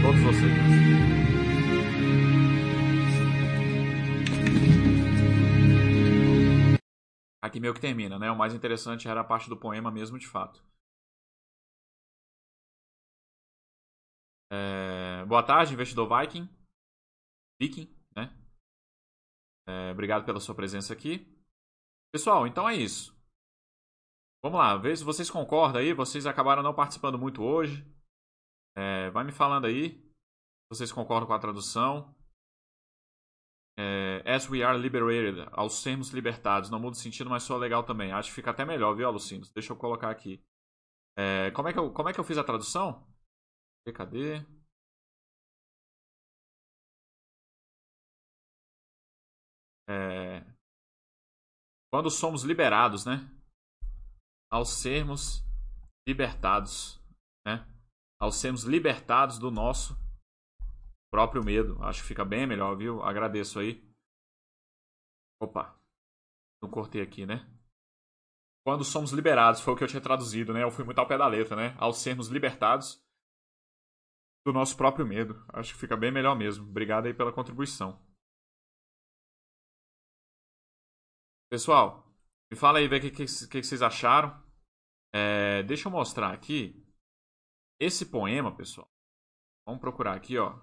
Todos 0.03 0.21
vocês. 0.21 0.53
Aqui 7.41 7.59
meio 7.59 7.73
que 7.73 7.81
termina, 7.81 8.19
né? 8.19 8.29
O 8.29 8.37
mais 8.37 8.53
interessante 8.53 9.07
era 9.07 9.21
a 9.21 9.23
parte 9.23 9.49
do 9.49 9.57
poema 9.57 9.89
mesmo, 9.89 10.19
de 10.19 10.27
fato. 10.27 10.63
É... 14.51 15.25
Boa 15.25 15.41
tarde, 15.41 15.73
investidor 15.73 16.07
Viking. 16.07 16.47
Viking, 17.59 17.91
né? 18.15 18.31
É... 19.67 19.91
Obrigado 19.91 20.23
pela 20.23 20.39
sua 20.39 20.53
presença 20.53 20.93
aqui. 20.93 21.27
Pessoal, 22.13 22.45
então 22.45 22.69
é 22.69 22.75
isso. 22.75 23.14
Vamos 24.45 24.59
lá, 24.59 24.77
vê 24.77 24.95
se 24.95 25.03
vocês 25.03 25.27
concordam 25.27 25.81
aí. 25.81 25.91
Vocês 25.91 26.27
acabaram 26.27 26.61
não 26.61 26.71
participando 26.71 27.17
muito 27.17 27.41
hoje. 27.41 27.83
É, 28.77 29.09
vai 29.09 29.23
me 29.23 29.31
falando 29.31 29.65
aí 29.65 29.99
vocês 30.69 30.91
concordam 30.91 31.25
com 31.25 31.33
a 31.33 31.39
tradução. 31.39 32.15
É, 33.75 34.21
As 34.31 34.47
we 34.47 34.61
are 34.61 34.77
liberated, 34.77 35.49
aos 35.51 35.81
sermos 35.81 36.11
libertados. 36.11 36.69
Não 36.69 36.79
muda 36.79 36.95
o 36.95 36.99
sentido, 36.99 37.27
mas 37.27 37.41
só 37.41 37.57
legal 37.57 37.83
também. 37.83 38.11
Acho 38.11 38.29
que 38.29 38.35
fica 38.35 38.51
até 38.51 38.63
melhor, 38.63 38.95
viu, 38.95 39.07
Alucinos? 39.07 39.51
Deixa 39.51 39.73
eu 39.73 39.77
colocar 39.77 40.11
aqui. 40.11 40.39
É, 41.17 41.49
como, 41.49 41.67
é 41.67 41.73
que 41.73 41.79
eu, 41.79 41.91
como 41.91 42.09
é 42.09 42.13
que 42.13 42.19
eu 42.19 42.23
fiz 42.23 42.37
a 42.37 42.43
tradução? 42.43 43.03
Cadê? 43.95 44.45
É, 49.89 50.45
quando 51.91 52.11
somos 52.11 52.43
liberados, 52.43 53.07
né? 53.07 53.27
Ao 54.55 54.63
sermos 54.63 55.43
libertados, 56.07 56.97
né? 57.45 57.67
Ao 58.17 58.31
sermos 58.31 58.63
libertados 58.63 59.37
do 59.37 59.51
nosso 59.51 59.97
próprio 61.11 61.43
medo. 61.43 61.77
Acho 61.83 62.01
que 62.01 62.07
fica 62.07 62.23
bem 62.23 62.47
melhor, 62.47 62.77
viu? 62.77 63.03
Agradeço 63.03 63.59
aí. 63.59 63.85
Opa. 65.41 65.77
Não 66.63 66.71
cortei 66.71 67.01
aqui, 67.01 67.25
né? 67.25 67.45
Quando 68.65 68.85
somos 68.85 69.11
liberados, 69.11 69.59
foi 69.59 69.73
o 69.73 69.77
que 69.77 69.83
eu 69.83 69.89
tinha 69.89 70.01
traduzido, 70.01 70.53
né? 70.53 70.63
Eu 70.63 70.71
fui 70.71 70.85
muito 70.85 70.99
ao 70.99 71.07
pé 71.07 71.17
da 71.17 71.27
letra, 71.27 71.57
né? 71.57 71.75
Ao 71.77 71.91
sermos 71.91 72.29
libertados 72.29 73.03
do 74.45 74.53
nosso 74.53 74.77
próprio 74.77 75.05
medo. 75.05 75.35
Acho 75.49 75.73
que 75.73 75.79
fica 75.81 75.97
bem 75.97 76.13
melhor 76.13 76.33
mesmo. 76.33 76.65
Obrigado 76.65 77.07
aí 77.07 77.13
pela 77.13 77.33
contribuição. 77.33 78.01
Pessoal, 81.51 82.09
me 82.49 82.57
fala 82.57 82.79
aí, 82.79 82.87
o 82.87 82.89
que, 82.89 83.11
que, 83.11 83.25
que, 83.25 83.63
vocês 83.63 83.81
acharam. 83.81 84.44
É, 85.17 85.63
deixa 85.63 85.87
eu 85.87 85.91
mostrar 85.93 86.33
aqui. 86.33 86.75
Esse 87.79 88.05
poema, 88.05 88.53
pessoal. 88.53 88.89
Vamos 89.65 89.79
procurar 89.79 90.13
aqui, 90.13 90.37
ó. 90.37 90.59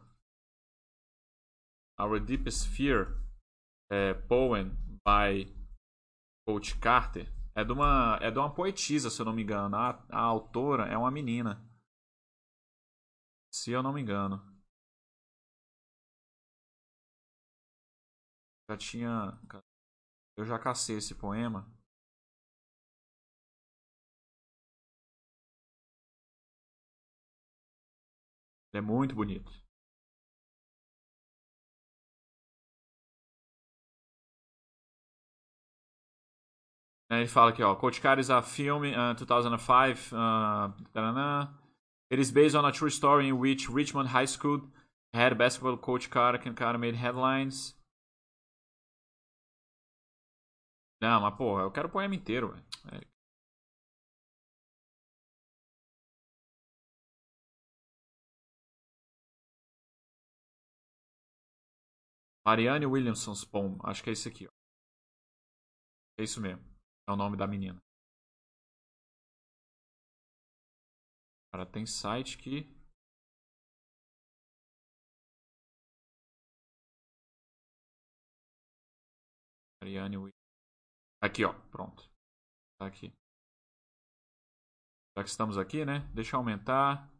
Our 1.99 2.21
Deepest 2.21 2.69
Fear, 2.69 3.17
é, 3.91 4.13
poem 4.13 4.69
by 5.07 5.49
Coach 6.47 6.79
Carter. 6.79 7.33
É 7.55 7.65
de, 7.65 7.73
uma, 7.73 8.19
é 8.21 8.31
de 8.31 8.39
uma 8.39 8.55
poetisa, 8.55 9.09
se 9.09 9.23
eu 9.23 9.25
não 9.25 9.33
me 9.33 9.43
engano. 9.43 9.75
A, 9.75 9.91
a 10.11 10.21
autora 10.21 10.85
é 10.85 10.99
uma 10.99 11.11
menina. 11.11 11.67
Se 13.51 13.71
eu 13.71 13.83
não 13.83 13.95
me 13.95 14.03
engano. 14.03 14.37
Já 18.69 18.77
tinha. 18.77 19.39
Eu 20.37 20.45
já 20.45 20.59
cacei 20.59 20.97
esse 20.99 21.15
poema. 21.15 21.67
É 28.75 28.81
muito 28.81 29.15
bonito. 29.15 29.51
Ele 37.11 37.29
fala 37.29 37.51
aqui, 37.51 37.63
ó, 37.63 37.75
Coach 37.77 38.01
Car 38.01 38.19
is 38.19 38.31
a 38.31 38.41
film 38.41 38.85
uh, 38.85 39.15
2005. 39.15 40.15
Uh, 40.15 40.73
It 42.11 42.21
is 42.21 42.31
based 42.31 42.55
on 42.55 42.65
a 42.65 42.73
true 42.73 42.91
story 42.91 43.29
in 43.29 43.39
which 43.39 43.69
Richmond 43.69 44.09
High 44.09 44.27
School 44.27 44.71
head 45.15 45.37
basketball 45.37 45.77
coach 45.77 46.09
Cara 46.11 46.39
Cara 46.39 46.79
made 46.79 46.97
headlines. 46.97 47.75
Não, 51.01 51.21
mas 51.21 51.35
porra, 51.37 51.63
eu 51.63 51.71
quero 51.71 51.89
o 51.89 51.91
poema 51.91 52.15
inteiro, 52.15 52.53
velho. 52.53 53.12
Marianne 62.45 62.87
Williamson's 62.87 63.45
poem. 63.45 63.79
Acho 63.85 64.03
que 64.03 64.11
é 64.11 64.13
esse 64.13 64.29
aqui, 64.29 64.47
ó. 64.47 64.51
É 66.19 66.25
isso 66.25 66.41
mesmo. 66.41 66.63
É 67.09 67.13
o 67.13 67.17
nome 67.17 67.37
da 67.37 67.47
menina. 67.47 67.81
Cara, 71.53 71.67
tem 71.67 71.85
site 71.87 72.39
que. 72.39 72.67
Ariane 79.83 80.17
Aqui, 81.21 81.45
ó. 81.45 81.53
Pronto. 81.71 82.09
Tá 82.79 82.87
aqui. 82.87 83.13
Já 85.17 85.23
que 85.23 85.29
estamos 85.29 85.59
aqui, 85.59 85.85
né? 85.85 86.01
Deixa 86.15 86.37
eu 86.37 86.41
aumentar. 86.41 87.12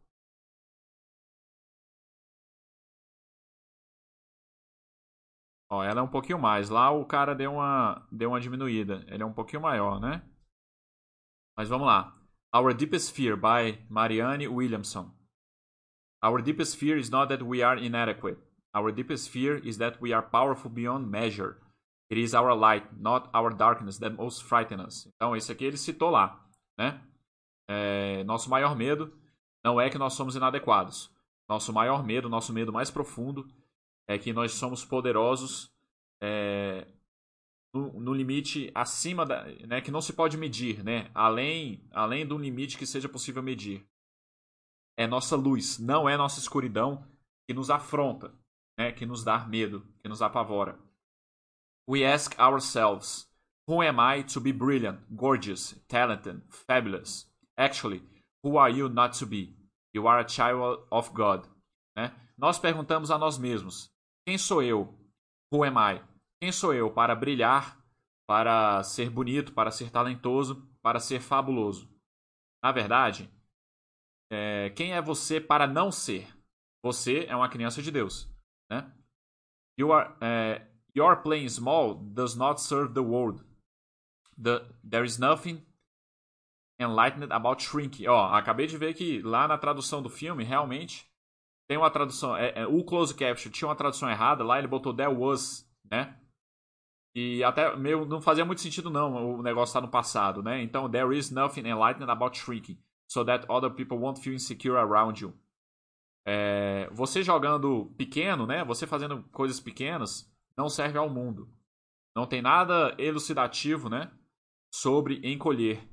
Ó, 5.73 5.83
ela 5.83 6.01
é 6.01 6.03
um 6.03 6.07
pouquinho 6.07 6.37
mais. 6.37 6.69
Lá 6.69 6.91
o 6.91 7.03
cara 7.03 7.33
deu 7.33 7.53
uma, 7.53 8.07
deu 8.11 8.29
uma 8.29 8.39
diminuída. 8.39 9.03
Ele 9.07 9.23
é 9.23 9.25
um 9.25 9.33
pouquinho 9.33 9.63
maior, 9.63 9.99
né? 9.99 10.21
Mas 11.57 11.67
vamos 11.67 11.87
lá. 11.87 12.15
Our 12.55 12.75
Deepest 12.75 13.11
Fear 13.11 13.35
by 13.35 13.83
Marianne 13.89 14.47
Williamson. 14.47 15.11
Our 16.23 16.43
deepest 16.43 16.77
fear 16.77 16.97
is 16.97 17.09
not 17.09 17.27
that 17.29 17.43
we 17.43 17.63
are 17.63 17.83
inadequate. 17.83 18.37
Our 18.73 18.91
deepest 18.91 19.29
fear 19.29 19.59
is 19.67 19.77
that 19.79 19.97
we 19.99 20.13
are 20.13 20.21
powerful 20.21 20.69
beyond 20.69 21.09
measure. 21.09 21.57
It 22.09 22.21
is 22.21 22.35
our 22.35 22.55
light, 22.55 22.85
not 22.97 23.29
our 23.33 23.49
darkness, 23.49 23.97
that 23.97 24.15
most 24.15 24.43
frighten 24.43 24.79
us. 24.79 25.07
Então, 25.15 25.35
esse 25.35 25.51
aqui 25.51 25.65
ele 25.65 25.77
citou 25.77 26.11
lá, 26.11 26.39
né? 26.77 27.01
É, 27.67 28.23
nosso 28.25 28.49
maior 28.49 28.75
medo 28.75 29.11
não 29.65 29.81
é 29.81 29.89
que 29.89 29.97
nós 29.97 30.13
somos 30.13 30.35
inadequados. 30.35 31.11
Nosso 31.49 31.73
maior 31.73 32.05
medo, 32.05 32.29
nosso 32.29 32.53
medo 32.53 32.71
mais 32.71 32.91
profundo, 32.91 33.45
é 34.07 34.17
que 34.17 34.33
nós 34.33 34.53
somos 34.53 34.83
poderosos 34.83 35.71
é, 36.21 36.87
no, 37.73 37.99
no, 37.99 38.13
limite 38.13 38.71
acima 38.75 39.25
da, 39.25 39.45
né, 39.67 39.81
que 39.81 39.91
não 39.91 40.01
se 40.01 40.13
pode 40.13 40.37
medir, 40.37 40.83
né, 40.83 41.09
além, 41.13 41.87
além 41.91 42.25
do 42.25 42.37
limite 42.37 42.77
que 42.77 42.85
seja 42.85 43.09
possível 43.09 43.41
medir. 43.41 43.85
É 44.97 45.07
nossa 45.07 45.35
luz, 45.35 45.79
não 45.79 46.07
é 46.07 46.15
nossa 46.15 46.39
escuridão 46.39 47.05
que 47.47 47.53
nos 47.53 47.69
afronta, 47.69 48.33
né, 48.77 48.91
que 48.91 49.05
nos 49.05 49.23
dá 49.23 49.39
medo, 49.45 49.85
que 50.01 50.07
nos 50.07 50.21
apavora. 50.21 50.79
We 51.87 52.05
ask 52.05 52.39
ourselves, 52.39 53.27
who 53.67 53.81
am 53.81 53.99
I 53.99 54.23
to 54.23 54.39
be 54.39 54.53
brilliant, 54.53 54.99
gorgeous, 55.09 55.75
talented, 55.87 56.41
fabulous? 56.49 57.27
Actually, 57.57 58.01
who 58.43 58.57
are 58.57 58.71
you 58.71 58.87
not 58.87 59.17
to 59.19 59.25
be? 59.25 59.55
You 59.93 60.07
are 60.07 60.19
a 60.19 60.27
child 60.27 60.85
of 60.89 61.11
God. 61.13 61.47
Né? 61.95 62.11
Nós 62.37 62.57
perguntamos 62.57 63.11
a 63.11 63.17
nós 63.17 63.37
mesmos, 63.37 63.92
quem 64.25 64.37
sou 64.37 64.63
eu? 64.63 64.97
Who 65.53 65.63
am 65.63 65.77
I? 65.77 66.01
Quem 66.41 66.51
sou 66.51 66.73
eu 66.73 66.91
para 66.91 67.15
brilhar, 67.15 67.81
para 68.27 68.83
ser 68.83 69.09
bonito, 69.09 69.53
para 69.53 69.71
ser 69.71 69.91
talentoso, 69.91 70.67
para 70.81 70.99
ser 70.99 71.19
fabuloso? 71.19 71.89
Na 72.63 72.71
verdade, 72.71 73.29
é, 74.31 74.69
quem 74.71 74.93
é 74.93 75.01
você 75.01 75.39
para 75.39 75.67
não 75.67 75.91
ser? 75.91 76.27
Você 76.83 77.25
é 77.25 77.35
uma 77.35 77.49
criança 77.49 77.81
de 77.81 77.91
Deus, 77.91 78.29
né? 78.69 78.91
You 79.77 79.93
are, 79.93 80.15
é, 80.21 80.67
your 80.95 81.21
playing 81.21 81.49
small 81.49 81.95
does 81.95 82.35
not 82.35 82.61
serve 82.61 82.93
the 82.93 82.99
world. 82.99 83.43
The, 84.41 84.65
there 84.83 85.05
is 85.05 85.17
nothing 85.17 85.65
enlightened 86.79 87.31
about 87.31 87.63
shrinking. 87.63 88.07
Ó, 88.07 88.33
acabei 88.33 88.67
de 88.67 88.77
ver 88.77 88.93
que 88.93 89.21
lá 89.21 89.47
na 89.47 89.57
tradução 89.57 90.01
do 90.01 90.09
filme, 90.09 90.43
realmente, 90.43 91.09
tem 91.67 91.77
uma 91.77 91.89
tradução. 91.89 92.35
É, 92.35 92.61
é, 92.61 92.67
o 92.67 92.83
close 92.83 93.13
caption 93.15 93.51
tinha 93.51 93.67
uma 93.67 93.75
tradução 93.75 94.09
errada, 94.09 94.43
lá 94.43 94.57
ele 94.57 94.67
botou 94.67 94.93
there 94.93 95.13
was, 95.13 95.69
né? 95.89 96.19
E 97.15 97.43
até 97.43 97.75
meio 97.75 98.05
não 98.05 98.21
fazia 98.21 98.43
muito 98.43 98.61
sentido 98.61 98.89
não, 98.89 99.37
o 99.37 99.43
negócio 99.43 99.73
tá 99.73 99.81
no 99.81 99.87
passado, 99.87 100.41
né? 100.41 100.61
Então, 100.63 100.89
there 100.89 101.15
is 101.15 101.29
nothing 101.29 101.67
enlightened 101.67 102.09
about 102.09 102.37
shrinking, 102.37 102.77
so 103.07 103.23
that 103.23 103.45
other 103.49 103.69
people 103.69 103.97
won't 103.97 104.19
feel 104.19 104.33
insecure 104.33 104.77
around 104.77 105.21
you. 105.21 105.33
É, 106.25 106.89
você 106.91 107.21
jogando 107.21 107.93
pequeno, 107.97 108.47
né? 108.47 108.63
Você 108.63 108.87
fazendo 108.87 109.23
coisas 109.31 109.59
pequenas 109.59 110.31
não 110.57 110.69
serve 110.69 110.97
ao 110.97 111.09
mundo. 111.09 111.49
Não 112.15 112.25
tem 112.25 112.41
nada 112.41 112.95
elucidativo, 112.97 113.89
né? 113.89 114.11
Sobre 114.73 115.19
encolher, 115.23 115.87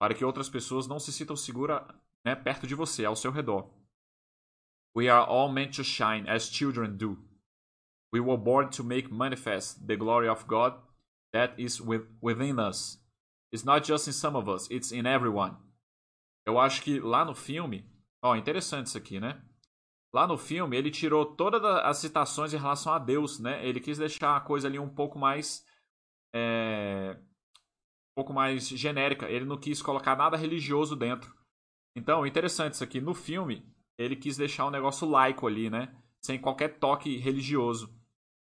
para 0.00 0.14
que 0.14 0.24
outras 0.24 0.48
pessoas 0.48 0.86
não 0.86 0.98
se 0.98 1.12
sintam 1.12 1.36
seguras 1.36 1.82
né, 2.24 2.34
perto 2.34 2.66
de 2.66 2.74
você, 2.74 3.04
ao 3.04 3.14
seu 3.14 3.30
redor. 3.30 3.70
We 4.98 5.08
are 5.08 5.24
all 5.24 5.48
meant 5.48 5.74
to 5.74 5.84
shine 5.84 6.26
as 6.26 6.50
children 6.50 6.96
do. 6.96 7.18
We 8.12 8.18
were 8.18 8.36
born 8.36 8.68
to 8.70 8.82
make 8.82 9.12
manifest 9.12 9.86
the 9.86 9.96
glory 9.96 10.28
of 10.28 10.48
God 10.48 10.74
that 11.32 11.52
is 11.56 11.80
within 11.80 12.58
us. 12.58 12.98
It's 13.52 13.64
not 13.64 13.84
just 13.84 14.08
in 14.08 14.12
some 14.12 14.34
of 14.34 14.48
us, 14.48 14.66
it's 14.72 14.90
in 14.90 15.06
everyone. 15.06 15.54
Eu 16.44 16.58
acho 16.58 16.82
que 16.82 16.98
lá 16.98 17.24
no 17.24 17.32
filme, 17.32 17.88
ó, 18.20 18.34
interessante 18.34 18.88
isso 18.88 18.98
aqui, 18.98 19.20
né? 19.20 19.40
Lá 20.12 20.26
no 20.26 20.36
filme 20.36 20.76
ele 20.76 20.90
tirou 20.90 21.24
todas 21.24 21.62
as 21.64 21.98
citações 21.98 22.52
em 22.52 22.58
relação 22.58 22.92
a 22.92 22.98
Deus, 22.98 23.38
né? 23.38 23.64
Ele 23.64 23.78
quis 23.78 23.98
deixar 23.98 24.36
a 24.36 24.40
coisa 24.40 24.66
ali 24.66 24.80
um 24.80 24.88
pouco 24.88 25.16
mais 25.16 25.64
é, 26.34 27.16
um 27.16 28.14
pouco 28.16 28.32
mais 28.32 28.66
genérica. 28.66 29.30
Ele 29.30 29.44
não 29.44 29.58
quis 29.58 29.80
colocar 29.80 30.16
nada 30.16 30.36
religioso 30.36 30.96
dentro. 30.96 31.32
Então, 31.94 32.26
interessante 32.26 32.74
isso 32.74 32.82
aqui. 32.82 33.00
No 33.00 33.14
filme, 33.14 33.64
ele 33.98 34.14
quis 34.14 34.36
deixar 34.36 34.66
um 34.66 34.70
negócio 34.70 35.08
laico 35.08 35.46
ali, 35.46 35.68
né? 35.68 35.94
Sem 36.24 36.40
qualquer 36.40 36.78
toque 36.78 37.16
religioso. 37.16 37.92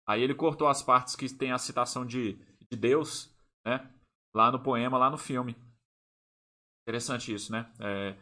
Aí 0.06 0.22
ele 0.22 0.34
cortou 0.34 0.68
as 0.68 0.82
partes 0.82 1.14
que 1.16 1.32
tem 1.32 1.52
a 1.52 1.58
citação 1.58 2.04
de, 2.04 2.34
de 2.70 2.76
Deus, 2.76 3.32
né? 3.64 3.88
Lá 4.34 4.50
no 4.50 4.62
poema, 4.62 4.98
lá 4.98 5.08
no 5.08 5.16
filme. 5.16 5.56
Interessante 6.82 7.32
isso, 7.32 7.50
né? 7.52 7.72
É, 7.80 8.16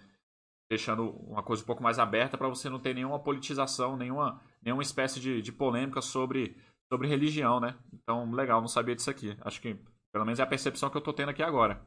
deixando 0.70 1.10
uma 1.10 1.42
coisa 1.42 1.62
um 1.62 1.66
pouco 1.66 1.82
mais 1.82 1.98
aberta 1.98 2.38
para 2.38 2.48
você 2.48 2.68
não 2.68 2.78
ter 2.78 2.94
nenhuma 2.94 3.18
politização, 3.18 3.96
nenhuma, 3.96 4.40
nenhuma 4.62 4.82
espécie 4.82 5.20
de, 5.20 5.42
de 5.42 5.52
polêmica 5.52 6.00
sobre, 6.00 6.56
sobre 6.90 7.08
religião, 7.08 7.60
né? 7.60 7.78
Então, 7.92 8.30
legal, 8.32 8.60
não 8.60 8.68
sabia 8.68 8.94
disso 8.94 9.10
aqui. 9.10 9.36
Acho 9.40 9.60
que, 9.60 9.78
pelo 10.12 10.24
menos, 10.24 10.40
é 10.40 10.42
a 10.42 10.46
percepção 10.46 10.90
que 10.90 10.96
eu 10.96 11.02
tô 11.02 11.12
tendo 11.12 11.30
aqui 11.30 11.42
agora. 11.42 11.84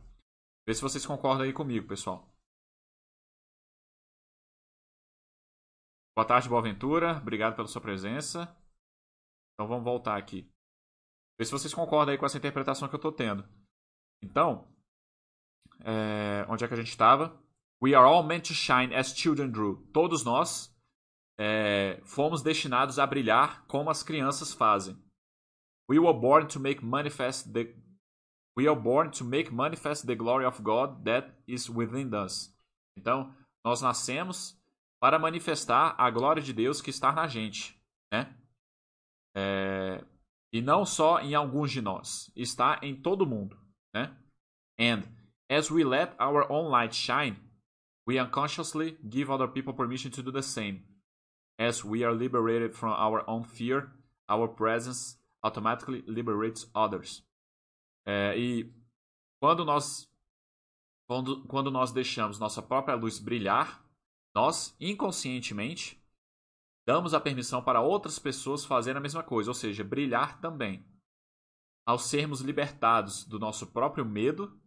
Vê 0.67 0.73
se 0.73 0.81
vocês 0.81 1.05
concordam 1.05 1.45
aí 1.45 1.53
comigo, 1.53 1.87
pessoal. 1.87 2.27
Boa 6.17 6.25
tarde, 6.25 6.49
boa 6.49 6.61
aventura. 6.61 7.15
Obrigado 7.17 7.55
pela 7.55 7.67
sua 7.67 7.79
presença. 7.79 8.51
Então 9.53 9.67
vamos 9.67 9.83
voltar 9.83 10.17
aqui. 10.17 10.51
Vê 11.37 11.45
se 11.45 11.51
vocês 11.51 11.71
concordam 11.75 12.11
aí 12.11 12.17
com 12.17 12.25
essa 12.25 12.39
interpretação 12.39 12.89
que 12.89 12.95
eu 12.95 12.97
estou 12.97 13.11
tendo. 13.11 13.47
Então, 14.23 14.67
é, 15.85 16.43
onde 16.49 16.65
é 16.65 16.67
que 16.67 16.73
a 16.73 16.77
gente 16.77 16.89
estava? 16.89 17.39
We 17.83 17.93
are 17.93 18.03
all 18.03 18.23
meant 18.23 18.47
to 18.47 18.55
shine 18.55 18.95
as 18.95 19.15
children 19.15 19.51
do. 19.51 19.75
Todos 19.93 20.23
nós 20.23 20.75
é, 21.39 22.01
fomos 22.03 22.41
destinados 22.41 22.97
a 22.97 23.05
brilhar 23.05 23.67
como 23.67 23.91
as 23.91 24.01
crianças 24.01 24.51
fazem. 24.51 24.95
We 25.87 25.99
were 25.99 26.19
born 26.19 26.47
to 26.47 26.59
make 26.59 26.83
manifest 26.83 27.53
the 27.53 27.75
We 28.57 28.67
are 28.67 28.75
born 28.75 29.11
to 29.11 29.23
make 29.23 29.53
manifest 29.53 30.07
the 30.07 30.15
glory 30.15 30.45
of 30.45 30.63
God 30.63 31.03
that 31.03 31.31
is 31.47 31.69
within 31.69 32.09
us. 32.15 32.51
Então, 32.97 33.37
nós 33.63 33.83
nascemos 33.83 34.56
para 34.99 35.19
manifestar 35.19 35.95
a 35.97 36.09
glória 36.09 36.41
de 36.41 36.53
Deus 36.53 36.81
que 36.81 36.89
está 36.89 37.11
na 37.11 37.27
gente, 37.27 37.79
né? 38.11 38.35
É, 39.35 40.03
e 40.51 40.61
não 40.61 40.85
só 40.85 41.19
em 41.19 41.35
alguns 41.35 41.71
de 41.71 41.81
nós, 41.81 42.31
está 42.35 42.79
em 42.81 42.95
todo 42.95 43.25
mundo, 43.25 43.59
né? 43.93 44.17
And 44.79 45.03
as 45.49 45.69
we 45.69 45.83
let 45.83 46.15
our 46.19 46.51
own 46.51 46.69
light 46.69 46.95
shine, 46.95 47.37
we 48.07 48.19
unconsciously 48.19 48.97
give 49.07 49.31
other 49.31 49.47
people 49.47 49.73
permission 49.73 50.09
to 50.11 50.23
do 50.23 50.31
the 50.31 50.41
same. 50.41 50.83
As 51.59 51.83
we 51.83 52.03
are 52.03 52.13
liberated 52.13 52.73
from 52.73 52.91
our 52.91 53.23
own 53.27 53.43
fear, 53.43 53.91
our 54.29 54.47
presence 54.47 55.17
automatically 55.43 56.03
liberates 56.07 56.69
others. 56.73 57.23
É, 58.05 58.37
e 58.37 58.73
quando 59.39 59.65
nós, 59.65 60.09
quando, 61.07 61.45
quando 61.45 61.69
nós 61.69 61.91
deixamos 61.91 62.39
nossa 62.39 62.61
própria 62.61 62.95
luz 62.95 63.19
brilhar, 63.19 63.83
nós, 64.37 64.77
inconscientemente, 64.79 65.99
damos 66.85 67.15
a 67.15 67.19
permissão 67.19 67.59
para 67.63 67.81
outras 67.81 68.19
pessoas 68.19 68.63
fazerem 68.63 68.99
a 68.99 69.01
mesma 69.01 69.23
coisa, 69.23 69.49
ou 69.49 69.55
seja, 69.55 69.83
brilhar 69.83 70.39
também. 70.39 70.85
Ao 71.87 71.97
sermos 71.97 72.41
libertados 72.41 73.25
do 73.25 73.39
nosso 73.39 73.65
próprio 73.65 74.05
medo, 74.05 74.61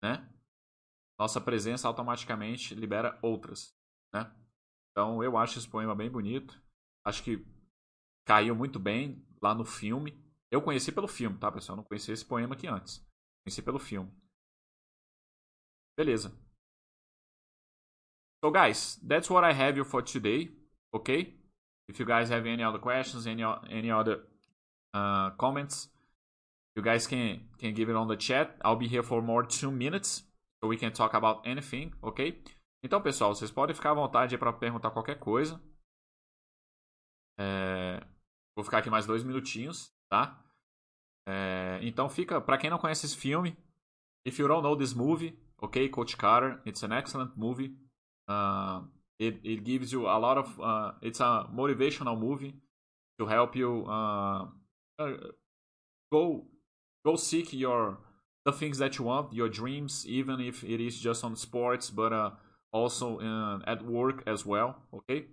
né, 0.00 0.32
nossa 1.18 1.40
presença 1.40 1.88
automaticamente 1.88 2.72
libera 2.72 3.18
outras. 3.20 3.76
Né? 4.14 4.32
Então 4.92 5.24
eu 5.24 5.36
acho 5.36 5.58
esse 5.58 5.68
poema 5.68 5.92
bem 5.92 6.08
bonito. 6.08 6.62
Acho 7.04 7.24
que 7.24 7.44
caiu 8.24 8.54
muito 8.54 8.78
bem 8.78 9.26
lá 9.42 9.56
no 9.56 9.64
filme. 9.64 10.24
Eu 10.52 10.62
conheci 10.62 10.92
pelo 10.92 11.08
filme, 11.08 11.36
tá, 11.36 11.50
pessoal? 11.50 11.74
Eu 11.74 11.82
não 11.82 11.88
conhecia 11.88 12.14
esse 12.14 12.24
poema 12.24 12.54
aqui 12.54 12.68
antes. 12.68 13.04
Conheci 13.44 13.60
pelo 13.60 13.80
filme. 13.80 14.12
Beleza. 15.98 16.45
So, 18.46 18.52
guys, 18.52 18.96
that's 19.02 19.28
what 19.28 19.42
I 19.42 19.52
have 19.52 19.84
for 19.88 20.02
today. 20.02 20.50
Okay? 20.94 21.34
If 21.88 21.98
you 21.98 22.06
guys 22.06 22.28
have 22.28 22.46
any 22.46 22.62
other 22.62 22.78
questions, 22.78 23.26
any 23.26 23.42
any 23.68 23.90
other 23.90 24.20
uh, 24.94 25.30
comments, 25.30 25.88
you 26.76 26.82
guys 26.82 27.08
can 27.08 27.40
can 27.58 27.74
give 27.74 27.90
it 27.90 27.96
on 27.96 28.06
the 28.06 28.16
chat. 28.16 28.54
I'll 28.64 28.76
be 28.76 28.86
here 28.86 29.02
for 29.02 29.20
more 29.20 29.42
two 29.42 29.72
minutes, 29.72 30.22
so 30.60 30.68
we 30.68 30.76
can 30.76 30.92
talk 30.92 31.14
about 31.14 31.44
anything. 31.44 31.92
Okay? 32.04 32.38
Então, 32.84 33.00
pessoal, 33.00 33.34
vocês 33.34 33.50
podem 33.50 33.74
ficar 33.74 33.90
à 33.90 33.94
vontade 33.94 34.38
para 34.38 34.52
perguntar 34.52 34.92
qualquer 34.92 35.18
coisa. 35.18 35.60
É... 37.40 38.00
Vou 38.54 38.64
ficar 38.64 38.78
aqui 38.78 38.90
mais 38.90 39.06
dois 39.06 39.24
minutinhos 39.24 39.92
tá? 40.08 40.40
É, 41.26 41.80
então 41.82 42.08
fica, 42.08 42.40
para 42.40 42.58
quem 42.58 42.70
não 42.70 42.78
conhece 42.78 43.06
esse 43.06 43.16
filme, 43.16 43.56
if 44.24 44.38
you 44.38 44.46
don't 44.46 44.62
know 44.62 44.76
this 44.76 44.94
movie, 44.94 45.36
okay, 45.60 45.88
Coach 45.88 46.16
Carter, 46.16 46.62
it's 46.64 46.84
an 46.84 46.92
excellent 46.92 47.36
movie. 47.36 47.76
Uh, 48.28 48.80
it 49.18 49.40
it 49.44 49.64
gives 49.64 49.92
you 49.92 50.06
a 50.06 50.18
lot 50.18 50.36
of 50.38 50.60
uh, 50.60 50.92
it's 51.02 51.20
a 51.20 51.46
motivational 51.54 52.18
movie 52.18 52.54
to 53.18 53.26
help 53.26 53.56
you 53.56 53.86
uh, 53.86 54.46
uh, 54.98 55.12
go 56.12 56.46
go 57.04 57.16
seek 57.16 57.52
your 57.52 57.98
the 58.46 58.52
things 58.52 58.78
that 58.78 58.96
you 58.96 59.04
want, 59.04 59.32
your 59.32 59.48
dreams, 59.48 60.06
even 60.06 60.40
if 60.40 60.62
it 60.62 60.80
is 60.80 61.00
just 61.00 61.24
on 61.24 61.34
sports, 61.34 61.90
but 61.90 62.12
uh, 62.12 62.30
also 62.72 63.18
uh, 63.18 63.58
at 63.66 63.84
work 63.84 64.22
as 64.26 64.46
well. 64.46 64.76
Okay. 64.94 65.24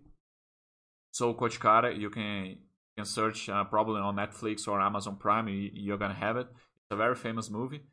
So 1.11 1.33
Coach 1.35 1.59
Carter, 1.59 1.91
you 1.91 2.09
can 2.09 2.57
can 2.97 3.05
search 3.05 3.49
uh, 3.49 3.63
probably 3.65 4.01
on 4.01 4.15
Netflix 4.15 4.67
or 4.67 4.81
Amazon 4.81 5.15
Prime. 5.17 5.47
You, 5.47 5.93
are 5.93 5.97
gonna 5.97 6.15
have 6.15 6.37
it. 6.37 6.47
It's 6.51 6.91
a 6.91 6.95
very 6.95 7.15
famous 7.15 7.51
movie, 7.51 7.83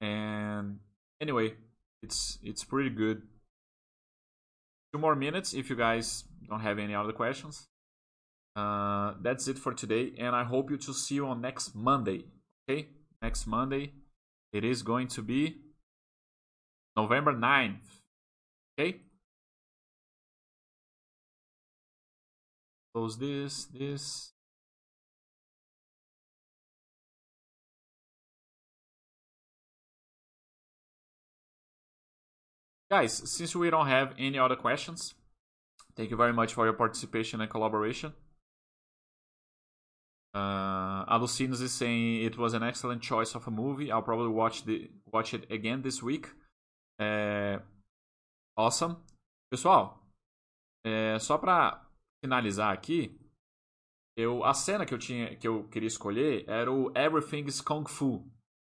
and 0.00 0.80
anyway, 1.20 1.54
it's 2.02 2.38
it's 2.42 2.64
pretty 2.64 2.90
good. 2.90 3.22
Two 4.96 5.02
more 5.02 5.14
minutes 5.14 5.52
if 5.52 5.68
you 5.68 5.76
guys 5.76 6.24
don't 6.48 6.60
have 6.60 6.78
any 6.78 6.94
other 6.94 7.12
questions. 7.12 7.68
Uh, 8.56 9.12
that's 9.20 9.46
it 9.46 9.58
for 9.58 9.74
today, 9.74 10.14
and 10.18 10.34
I 10.34 10.42
hope 10.42 10.70
you 10.70 10.78
to 10.78 10.94
see 10.94 11.16
you 11.16 11.26
on 11.26 11.42
next 11.42 11.74
Monday. 11.74 12.24
Okay, 12.64 12.88
next 13.20 13.46
Monday, 13.46 13.92
it 14.54 14.64
is 14.64 14.80
going 14.82 15.08
to 15.08 15.20
be 15.20 15.58
November 16.96 17.34
9th. 17.34 18.00
Okay. 18.80 19.02
Close 22.94 23.18
this, 23.18 23.66
this. 23.66 24.32
Guys, 32.88 33.14
since 33.30 33.56
we 33.56 33.68
don't 33.68 33.88
have 33.88 34.14
any 34.16 34.38
other 34.38 34.54
questions, 34.54 35.14
thank 35.96 36.10
you 36.10 36.16
very 36.16 36.32
much 36.32 36.54
for 36.54 36.64
your 36.64 36.74
participation 36.74 37.40
and 37.40 37.50
collaboration. 37.50 38.12
Uh, 40.32 41.04
Alucinos 41.06 41.62
is 41.62 41.72
saying 41.72 42.22
it 42.22 42.36
was 42.38 42.54
an 42.54 42.62
excellent 42.62 43.02
choice 43.02 43.34
of 43.34 43.46
a 43.48 43.50
movie. 43.50 43.90
I'll 43.90 44.02
probably 44.02 44.28
watch 44.28 44.64
the 44.64 44.90
watch 45.10 45.34
it 45.34 45.50
again 45.50 45.82
this 45.82 46.02
week. 46.02 46.28
É, 47.00 47.60
awesome. 48.56 48.96
Pessoal, 49.50 49.98
é, 50.84 51.18
só 51.18 51.38
para 51.38 51.84
finalizar 52.22 52.72
aqui, 52.72 53.18
eu 54.16 54.44
a 54.44 54.54
cena 54.54 54.86
que 54.86 54.94
eu 54.94 54.98
tinha 54.98 55.34
que 55.36 55.48
eu 55.48 55.68
queria 55.68 55.88
escolher 55.88 56.44
era 56.48 56.70
o 56.70 56.92
Everything's 56.96 57.60
Kung 57.60 57.84
Fu 57.88 58.30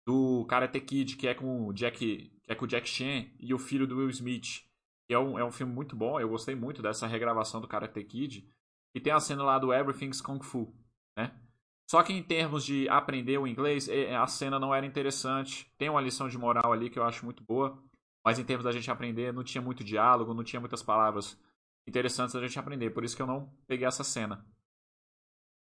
do 0.06 0.46
Karate 0.46 0.80
Kid, 0.80 1.16
que 1.16 1.28
é 1.28 1.34
com 1.34 1.66
o 1.66 1.72
Jack, 1.72 2.32
que 2.48 2.52
é 2.52 2.56
com 2.56 2.64
o 2.64 2.68
Jack 2.68 2.88
Chan 2.88 3.26
e 3.38 3.52
o 3.52 3.58
filho 3.58 3.86
do 3.86 3.98
Will 3.98 4.08
Smith. 4.08 4.64
Que 5.06 5.14
é 5.14 5.18
um, 5.18 5.38
é 5.38 5.44
um 5.44 5.52
filme 5.52 5.72
muito 5.72 5.94
bom, 5.94 6.18
eu 6.18 6.28
gostei 6.28 6.54
muito 6.54 6.80
dessa 6.80 7.06
regravação 7.06 7.60
do 7.60 7.68
Karate 7.68 8.02
Kid. 8.02 8.50
E 8.94 9.00
tem 9.00 9.12
a 9.12 9.20
cena 9.20 9.44
lá 9.44 9.58
do 9.58 9.72
Everything's 9.72 10.22
Kung 10.22 10.42
Fu, 10.42 10.74
né? 11.16 11.38
Só 11.90 12.02
que 12.02 12.12
em 12.12 12.22
termos 12.22 12.64
de 12.64 12.88
aprender 12.88 13.38
o 13.38 13.46
inglês, 13.46 13.88
a 13.88 14.26
cena 14.26 14.58
não 14.58 14.74
era 14.74 14.86
interessante. 14.86 15.70
Tem 15.78 15.90
uma 15.90 16.00
lição 16.00 16.26
de 16.28 16.38
moral 16.38 16.72
ali 16.72 16.90
que 16.90 16.98
eu 16.98 17.04
acho 17.04 17.24
muito 17.24 17.44
boa. 17.44 17.82
Mas 18.24 18.38
em 18.38 18.44
termos 18.44 18.64
da 18.64 18.72
gente 18.72 18.90
aprender, 18.90 19.32
não 19.32 19.44
tinha 19.44 19.62
muito 19.62 19.84
diálogo, 19.84 20.34
não 20.34 20.44
tinha 20.44 20.60
muitas 20.60 20.82
palavras 20.82 21.38
interessantes 21.86 22.34
a 22.34 22.40
gente 22.40 22.58
aprender. 22.58 22.90
Por 22.90 23.04
isso 23.04 23.16
que 23.16 23.22
eu 23.22 23.26
não 23.26 23.54
peguei 23.66 23.86
essa 23.86 24.04
cena. 24.04 24.44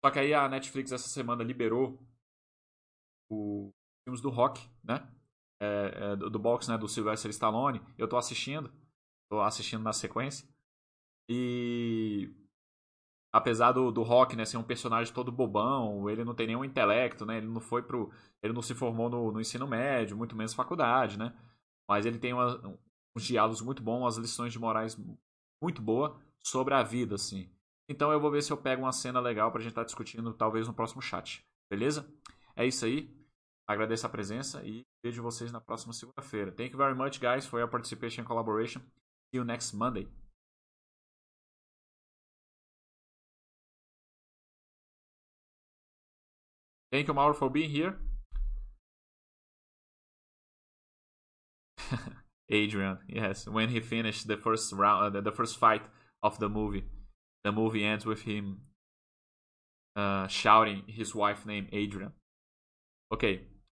Só 0.04 0.12
que 0.12 0.20
aí 0.20 0.34
a 0.34 0.50
Netflix 0.50 0.92
essa 0.92 1.08
semana 1.08 1.44
liberou 1.44 2.00
os 3.32 3.72
filmes 4.04 4.22
do 4.22 4.30
rock, 4.30 4.70
né? 4.84 5.08
É, 5.60 5.94
é, 5.96 6.16
do, 6.16 6.30
do 6.30 6.40
box, 6.40 6.68
né? 6.70 6.78
Do 6.78 6.88
Sylvester 6.88 7.30
Stallone. 7.32 7.82
Eu 7.98 8.08
tô 8.08 8.18
assistindo. 8.18 8.72
Tô 9.30 9.42
assistindo 9.42 9.84
na 9.84 9.94
sequência. 9.94 10.48
E 11.30 12.30
apesar 13.32 13.72
do, 13.72 13.92
do 13.92 14.04
Rock 14.04 14.36
né, 14.36 14.46
ser 14.46 14.58
um 14.58 14.64
personagem 14.64 15.14
todo 15.14 15.32
bobão, 15.32 16.08
ele 16.10 16.24
não 16.24 16.36
tem 16.36 16.48
nenhum 16.48 16.64
intelecto, 16.64 17.26
né? 17.26 17.38
Ele 17.38 17.48
não 17.48 17.60
foi 17.60 17.82
pro. 17.82 18.12
Ele 18.42 18.54
não 18.54 18.62
se 18.62 18.76
formou 18.76 19.10
no, 19.10 19.32
no 19.32 19.42
ensino 19.42 19.68
médio, 19.68 20.16
muito 20.16 20.36
menos 20.36 20.54
faculdade, 20.54 21.18
né? 21.18 21.34
Mas 21.90 22.06
ele 22.06 22.20
tem 22.20 22.34
uma, 22.34 22.78
uns 23.16 23.24
diálogos 23.24 23.62
muito 23.62 23.82
bons, 23.82 24.02
umas 24.02 24.18
lições 24.18 24.54
de 24.54 24.60
morais 24.60 24.98
muito 25.62 25.82
boa 25.82 26.20
sobre 26.44 26.74
a 26.74 26.84
vida, 26.84 27.16
assim. 27.16 27.50
Então 27.90 28.12
eu 28.12 28.20
vou 28.20 28.32
ver 28.32 28.44
se 28.44 28.52
eu 28.52 28.58
pego 28.58 28.84
uma 28.84 28.92
cena 28.92 29.20
legal 29.20 29.52
pra 29.52 29.62
gente 29.62 29.72
estar 29.72 29.82
tá 29.82 29.86
discutindo, 29.86 30.34
talvez 30.34 30.68
no 30.68 30.74
próximo 30.74 31.02
chat. 31.02 31.46
Beleza? 31.70 32.08
É 32.56 32.66
isso 32.66 32.86
aí. 32.86 33.10
Agradeço 33.68 34.06
a 34.06 34.10
presença 34.10 34.62
e 34.66 34.86
vejo 35.04 35.24
vocês 35.24 35.52
na 35.52 35.62
próxima 35.62 35.94
segunda-feira. 35.94 36.52
Thank 36.52 36.72
you 36.72 36.78
very 36.78 36.94
much, 36.94 37.20
guys, 37.20 37.46
for 37.46 37.60
your 37.60 37.70
participation 37.70 38.24
and 38.24 38.28
collaboration. 38.28 38.82
See 38.82 39.38
you 39.38 39.46
next 39.46 39.74
Monday. 39.74 40.08
Thank 46.92 47.08
you, 47.08 47.14
Mauro, 47.14 47.34
for 47.34 47.50
being 47.50 47.70
here. 47.70 47.98
Adrian, 52.50 53.00
yes, 53.08 53.48
when 53.48 53.70
he 53.70 53.80
finished 53.80 54.28
the 54.28 54.38
first 54.38 54.72
round, 54.74 55.16
uh, 55.16 55.22
the 55.22 55.32
first 55.32 55.58
fight 55.58 55.82
of 56.22 56.38
the 56.40 56.50
movie, 56.50 56.84
the 57.44 57.52
movie 57.52 57.84
ends 57.84 58.06
with 58.06 58.24
him 58.24 58.62
uh, 59.96 60.28
shouting 60.28 60.84
his 60.88 61.16
wife 61.16 61.46
name 61.46 61.68
Adrian. 61.72 62.12
Ok. 63.10 63.53